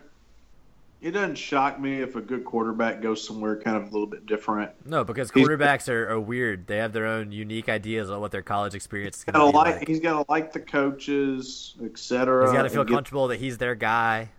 [1.03, 4.25] It doesn't shock me if a good quarterback goes somewhere kind of a little bit
[4.25, 4.71] different.
[4.87, 6.67] No, because He's- quarterbacks are, are weird.
[6.67, 9.57] They have their own unique ideas on what their college experience is going gotta be
[9.59, 9.89] like, like.
[9.89, 12.47] he's got to like the coaches, etc.
[12.47, 14.31] He's got to feel and get- comfortable that he's their guy,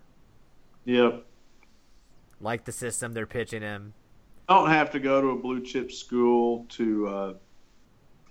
[0.86, 1.24] Yep.
[2.42, 3.94] like the system they're pitching him.
[4.50, 7.34] Don't have to go to a blue chip school to uh,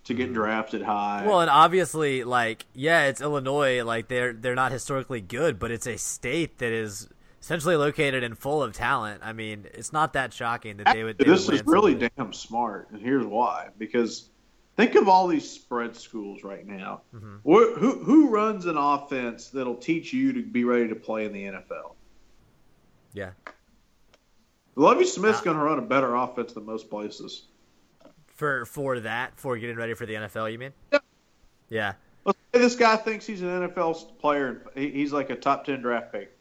[0.09, 1.25] to get drafted high.
[1.27, 3.83] Well, and obviously, like, yeah, it's Illinois.
[3.85, 7.09] Like, they're they're not historically good, but it's a state that is
[7.41, 9.23] essentially located and full of talent.
[9.25, 11.17] I mean, it's not that shocking that they would.
[11.19, 12.13] They this would is really somebody.
[12.17, 13.69] damn smart, and here's why.
[13.79, 14.29] Because
[14.77, 17.03] think of all these spread schools right now.
[17.15, 17.37] Mm-hmm.
[17.45, 21.33] Wh- Who who runs an offense that'll teach you to be ready to play in
[21.33, 21.95] the NFL?
[23.15, 23.31] Yeah,
[24.77, 27.47] Lovie Smith's Uh, going to run a better offense than most places.
[28.39, 30.73] For for that, for getting ready for the NFL, you mean?
[30.93, 31.05] Yep.
[31.71, 31.93] Yeah.
[32.25, 34.63] Let's this guy thinks he's an NFL player.
[34.77, 36.33] He's like a top ten draft pick.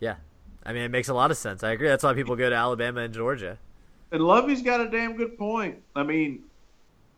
[0.00, 0.16] Yeah.
[0.64, 1.62] I mean, it makes a lot of sense.
[1.62, 1.88] I agree.
[1.88, 3.58] That's why people go to Alabama and Georgia.
[4.10, 5.82] And Lovie's got a damn good point.
[5.94, 6.44] I mean,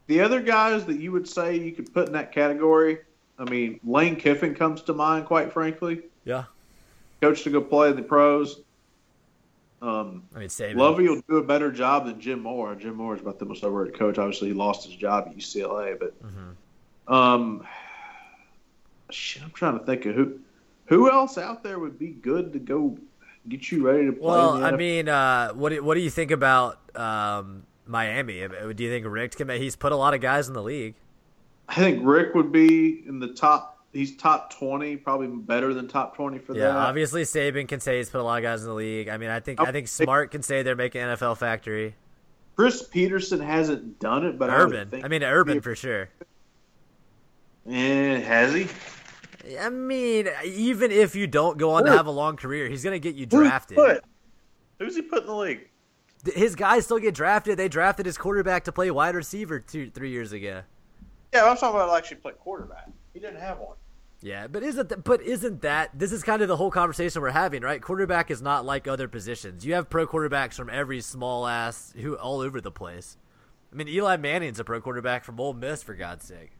[0.08, 2.98] the other guys that you would say you could put in that category.
[3.38, 6.02] I mean, Lane Kiffin comes to mind, quite frankly.
[6.24, 6.46] Yeah.
[7.20, 8.62] Coach to go play in the pros.
[9.82, 10.76] Um, I mean, Saban.
[10.76, 12.76] Lovey will do a better job than Jim Mora.
[12.76, 14.18] Jim Mora is about the most overrated coach.
[14.18, 16.14] Obviously, he lost his job at UCLA, but
[17.12, 17.66] um,
[19.10, 20.38] shit, I'm trying to think of who
[20.86, 22.98] who else out there would be good to go
[23.48, 24.28] get you ready to play.
[24.28, 28.46] Well, I mean, uh, what do, what do you think about um, Miami?
[28.74, 29.48] Do you think Rick can?
[29.48, 30.94] He's put a lot of guys in the league.
[31.68, 33.78] I think Rick would be in the top.
[33.92, 36.74] He's top twenty, probably better than top twenty for Yeah, that.
[36.74, 39.08] Yeah, obviously Saban can say he's put a lot of guys in the league.
[39.08, 41.96] I mean, I think I think Smart can say they're making NFL factory.
[42.54, 46.10] Chris Petersen hasn't done it, but I Urban, think I mean Urban for sure.
[47.68, 48.68] Eh, has he?
[49.58, 52.98] I mean, even if you don't go on to have a long career, he's gonna
[52.98, 53.76] get you Who's drafted.
[53.76, 54.04] put?
[54.78, 55.68] Who's he put in the league?
[56.34, 57.56] His guys still get drafted.
[57.58, 60.62] They drafted his quarterback to play wide receiver two, three years ago.
[61.32, 62.88] Yeah, I'm talking about actually play quarterback.
[63.14, 63.76] He didn't have one.
[64.22, 67.30] Yeah, but isn't that, but isn't that this is kind of the whole conversation we're
[67.30, 67.80] having, right?
[67.80, 69.64] Quarterback is not like other positions.
[69.64, 73.16] You have pro quarterbacks from every small ass who all over the place.
[73.72, 76.50] I mean, Eli Manning's a pro quarterback from Ole Miss for God's sake.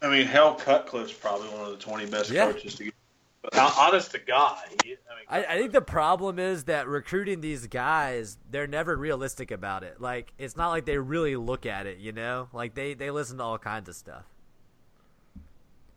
[0.00, 2.50] I mean, Hal Cutcliffe's probably one of the 20 best Yeah.
[2.50, 2.94] coaches to get.
[3.42, 7.40] But honest to God, he, I mean, I, I think the problem is that recruiting
[7.40, 10.00] these guys, they're never realistic about it.
[10.00, 12.48] Like it's not like they really look at it, you know?
[12.52, 14.24] Like they they listen to all kinds of stuff.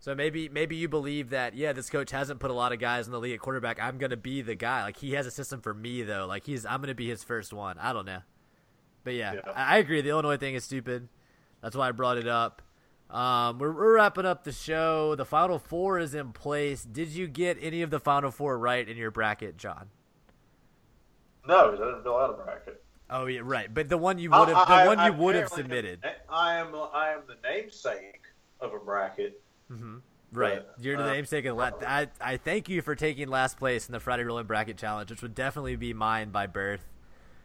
[0.06, 3.08] So maybe maybe you believe that yeah, this coach hasn't put a lot of guys
[3.08, 3.82] in the league at quarterback.
[3.82, 4.84] I'm gonna be the guy.
[4.84, 6.28] Like he has a system for me though.
[6.28, 7.80] Like he's I'm gonna be his first one.
[7.80, 8.20] I don't know,
[9.04, 9.40] but yeah, Yeah.
[9.56, 10.02] I, I agree.
[10.02, 11.10] The Illinois thing is stupid.
[11.64, 12.62] That's why I brought it up.
[13.10, 15.16] Um, we're, we're wrapping up the show.
[15.16, 16.84] The final four is in place.
[16.84, 19.90] Did you get any of the final four right in your bracket, John?
[21.48, 22.84] no, he didn't fill out a bracket.
[23.10, 23.74] Oh yeah, right.
[23.74, 26.06] But the one you would have, the I- I- one I you would have submitted,
[26.30, 28.22] I am I am the namesake
[28.62, 29.42] of a bracket.
[29.70, 30.64] Right?
[30.66, 33.88] but, You're the uh, namesake of la- I I thank you for taking last place
[33.88, 36.82] in the Friday Rolling Bracket Challenge, which would definitely be mine by birth.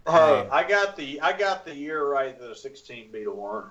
[0.07, 0.49] Oh, Hey.
[0.51, 3.65] I got the I got the year right that a 16 beat a one.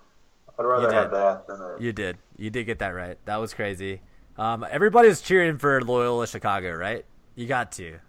[0.57, 1.17] I'd rather You have did.
[1.19, 1.77] that than a.
[1.79, 3.17] You did, you did get that right.
[3.25, 4.01] That was crazy.
[4.37, 7.05] Um, everybody's cheering for Loyola Chicago, right?
[7.35, 7.99] You got to.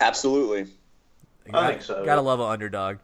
[0.00, 0.60] Absolutely.
[0.62, 0.68] You
[1.48, 2.04] I gotta- think so.
[2.04, 2.98] Gotta love an underdog.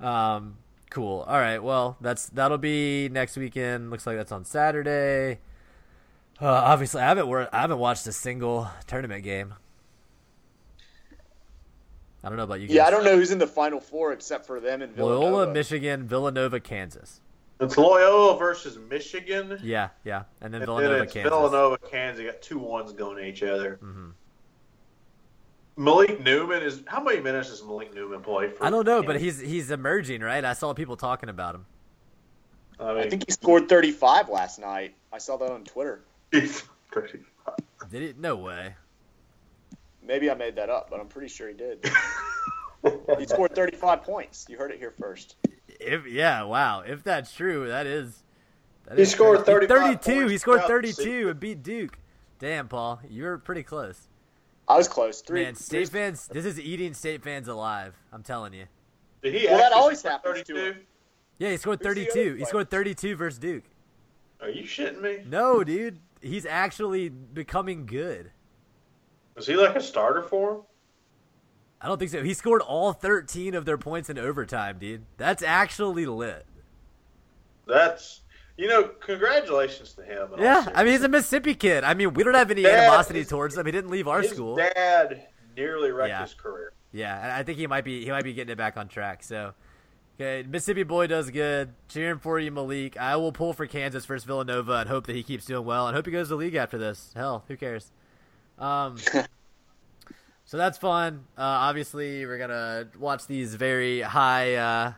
[0.00, 0.58] Um,
[0.90, 1.20] cool.
[1.26, 1.58] All right.
[1.62, 3.90] Well, that's that'll be next weekend.
[3.90, 5.38] Looks like that's on Saturday.
[6.40, 9.54] Uh, obviously, I haven't wor- I haven't watched a single tournament game.
[12.22, 12.76] I don't know about you guys.
[12.76, 15.24] Yeah, I don't know who's in the final four except for them and Villanova.
[15.24, 17.20] Loyola, Michigan, Villanova, Kansas.
[17.60, 19.58] It's Loyola versus Michigan.
[19.62, 21.30] Yeah, yeah, and then And Villanova, then it's Kansas.
[21.30, 22.22] Villanova, Kansas.
[22.22, 23.78] You got two ones going to each other.
[23.82, 24.10] Mm-hmm.
[25.76, 28.64] Malik Newman is how many minutes does Malik Newman play for?
[28.64, 30.44] I don't know, but he's he's emerging, right?
[30.44, 31.66] I saw people talking about him.
[32.80, 34.94] I mean, I think he scored 35 last night.
[35.12, 36.02] I saw that on Twitter.
[36.30, 37.54] He's 35.
[37.90, 38.14] Did he?
[38.20, 38.74] No way.
[40.02, 41.84] Maybe I made that up, but I'm pretty sure he did.
[43.18, 44.46] he scored 35 points.
[44.48, 45.36] You heard it here first.
[45.80, 46.80] If yeah, wow.
[46.80, 48.22] If that's true, that is.
[48.86, 49.66] That He is scored crazy.
[49.66, 50.28] 35 32.
[50.28, 51.28] He scored 32 season.
[51.28, 51.98] and beat Duke.
[52.38, 54.08] Damn, Paul, you were pretty close.
[54.66, 55.20] I was close.
[55.20, 55.44] Three.
[55.44, 56.28] Man, state fans.
[56.28, 57.94] This is eating state fans alive.
[58.12, 58.64] I'm telling you.
[59.22, 60.64] Did he Well, that always score happens to 32?
[60.72, 60.80] him.
[61.38, 62.10] Yeah, he scored Who's 32.
[62.20, 63.64] other He scored 32 versus Duke.
[64.40, 65.22] Are you shitting me?
[65.26, 68.30] No, dude, he's actually becoming good.
[69.36, 70.60] Was he like a starter for him?
[71.80, 72.22] I don't think so.
[72.24, 75.04] He scored all 13 of their points in overtime, dude.
[75.16, 76.44] That's actually lit.
[77.66, 78.22] That's
[78.56, 80.30] you know, congratulations to him.
[80.38, 81.08] Yeah, I mean, he's a.
[81.08, 81.84] Mississippi kid.
[81.84, 83.64] I mean, we don't have any Dad, animosity his- towards him.
[83.66, 84.56] He didn't leave our his school.
[84.56, 86.22] dad nearly wrecked Yeah.
[86.22, 86.72] his career.
[86.90, 89.22] Yeah, and I think he might be he might be getting it back on track.
[89.22, 89.52] So,
[90.18, 91.74] okay, Mississippi boy does good.
[91.88, 92.96] Cheering for you, Malik.
[92.96, 95.94] I will pull for Kansas versus Villanova and hope that he keeps doing well and
[95.94, 97.12] hope he goes to the league after this.
[97.14, 97.90] Hell, who cares?
[98.58, 98.96] Um,
[100.44, 101.24] so that's fun.
[101.36, 104.92] Uh, obviously, we're gonna watch these very high uh,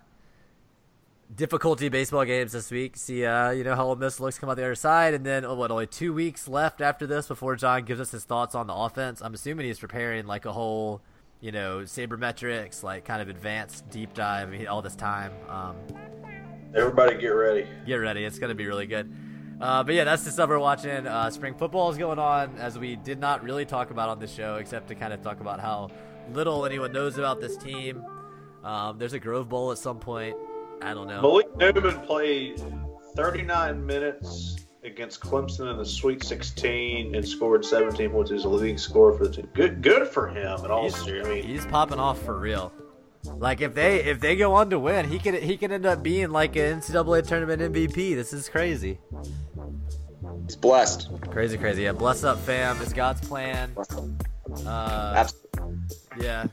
[1.34, 2.96] difficulty baseball games this week.
[2.96, 5.44] See, uh, you know how Ole Miss looks come out the other side, and then
[5.44, 5.70] oh, what?
[5.70, 9.20] Only two weeks left after this before John gives us his thoughts on the offense.
[9.20, 11.00] I'm assuming he's preparing like a whole,
[11.40, 14.66] you know, sabermetrics, like kind of advanced deep dive.
[14.68, 15.32] All this time.
[15.48, 15.76] Um,
[16.74, 17.66] Everybody get ready.
[17.86, 18.24] get ready.
[18.24, 19.12] It's going to be really good.
[19.60, 21.06] Uh, but yeah, that's the stuff we're watching.
[21.06, 24.32] Uh, spring football is going on, as we did not really talk about on this
[24.32, 25.90] show, except to kind of talk about how
[26.32, 28.02] little anyone knows about this team.
[28.64, 30.36] Um, there's a Grove Bowl at some point.
[30.80, 31.20] I don't know.
[31.20, 32.62] Malik Newman played
[33.16, 38.30] 39 minutes against Clemson in the Sweet 16 and scored 17 points.
[38.30, 39.48] He was a leading scorer for the team.
[39.54, 40.60] Good, good for him.
[40.62, 42.72] And all He's, I mean, he's popping off for real.
[43.36, 46.02] Like if they if they go on to win, he could he could end up
[46.02, 48.14] being like an NCAA tournament MVP.
[48.14, 48.98] This is crazy,
[50.46, 51.10] He's blessed.
[51.30, 51.82] crazy, crazy.
[51.82, 52.80] Yeah, bless up, fam.
[52.80, 53.76] It's God's plan.
[54.66, 55.50] Uh, Absolutely.
[56.20, 56.46] Yeah,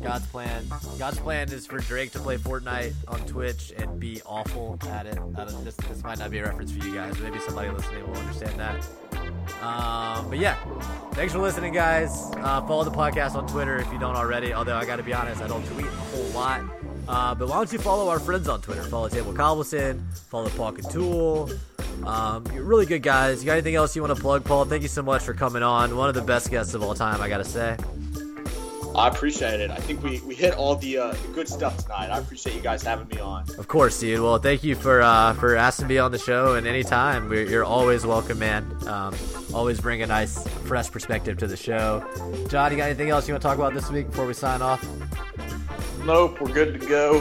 [0.00, 0.64] God's plan.
[0.98, 5.18] God's plan is for Drake to play Fortnite on Twitch and be awful at it.
[5.64, 7.18] This, this might not be a reference for you guys.
[7.18, 8.86] Maybe somebody listening will understand that.
[9.62, 10.56] Um, but yeah,
[11.12, 12.30] thanks for listening, guys.
[12.36, 14.54] Uh, follow the podcast on Twitter if you don't already.
[14.54, 16.62] Although I got to be honest, I don't tweet a whole lot.
[17.08, 18.82] Uh, but why don't you follow our friends on Twitter?
[18.84, 20.00] Follow Table Cobbleson,
[20.30, 21.50] follow Paul Tool.
[22.04, 23.42] Um, you're really good guys.
[23.42, 24.64] You got anything else you want to plug, Paul?
[24.64, 25.96] Thank you so much for coming on.
[25.96, 27.76] One of the best guests of all time, I gotta say.
[28.94, 29.70] I appreciate it.
[29.70, 32.10] I think we, we hit all the, uh, the good stuff tonight.
[32.10, 33.44] I appreciate you guys having me on.
[33.56, 34.20] Of course, dude.
[34.20, 37.64] Well, thank you for uh, for asking me on the show, and anytime We're, you're
[37.64, 38.70] always welcome, man.
[38.86, 39.14] Um,
[39.54, 42.04] always bring a nice, fresh perspective to the show.
[42.48, 44.60] John, you got anything else you want to talk about this week before we sign
[44.60, 44.86] off?
[46.04, 47.20] Nope, we're good to go.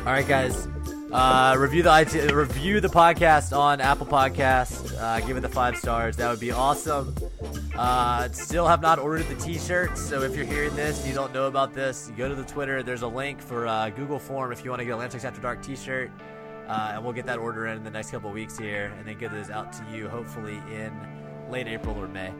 [0.00, 0.68] All right, guys.
[1.12, 4.96] Uh, review the IT, review the podcast on Apple Podcasts.
[5.00, 6.16] Uh, give it the five stars.
[6.16, 7.14] That would be awesome.
[7.76, 11.46] Uh, still have not ordered the T-shirts, so if you're hearing this you don't know
[11.46, 12.82] about this, go to the Twitter.
[12.82, 15.24] There's a link for uh, Google form if you want to get a Land Sharks
[15.24, 16.10] After Dark T-shirt,
[16.68, 19.32] uh, and we'll get that order in the next couple weeks here, and then get
[19.32, 20.92] those out to you hopefully in
[21.50, 22.32] late April or May.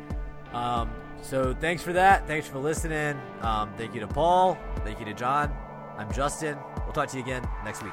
[0.52, 0.90] Um,
[1.22, 2.26] so thanks for that.
[2.26, 3.20] Thanks for listening.
[3.40, 4.58] Um, thank you to Paul.
[4.84, 5.52] Thank you to John.
[5.96, 6.56] I'm Justin.
[6.84, 7.92] We'll talk to you again next week.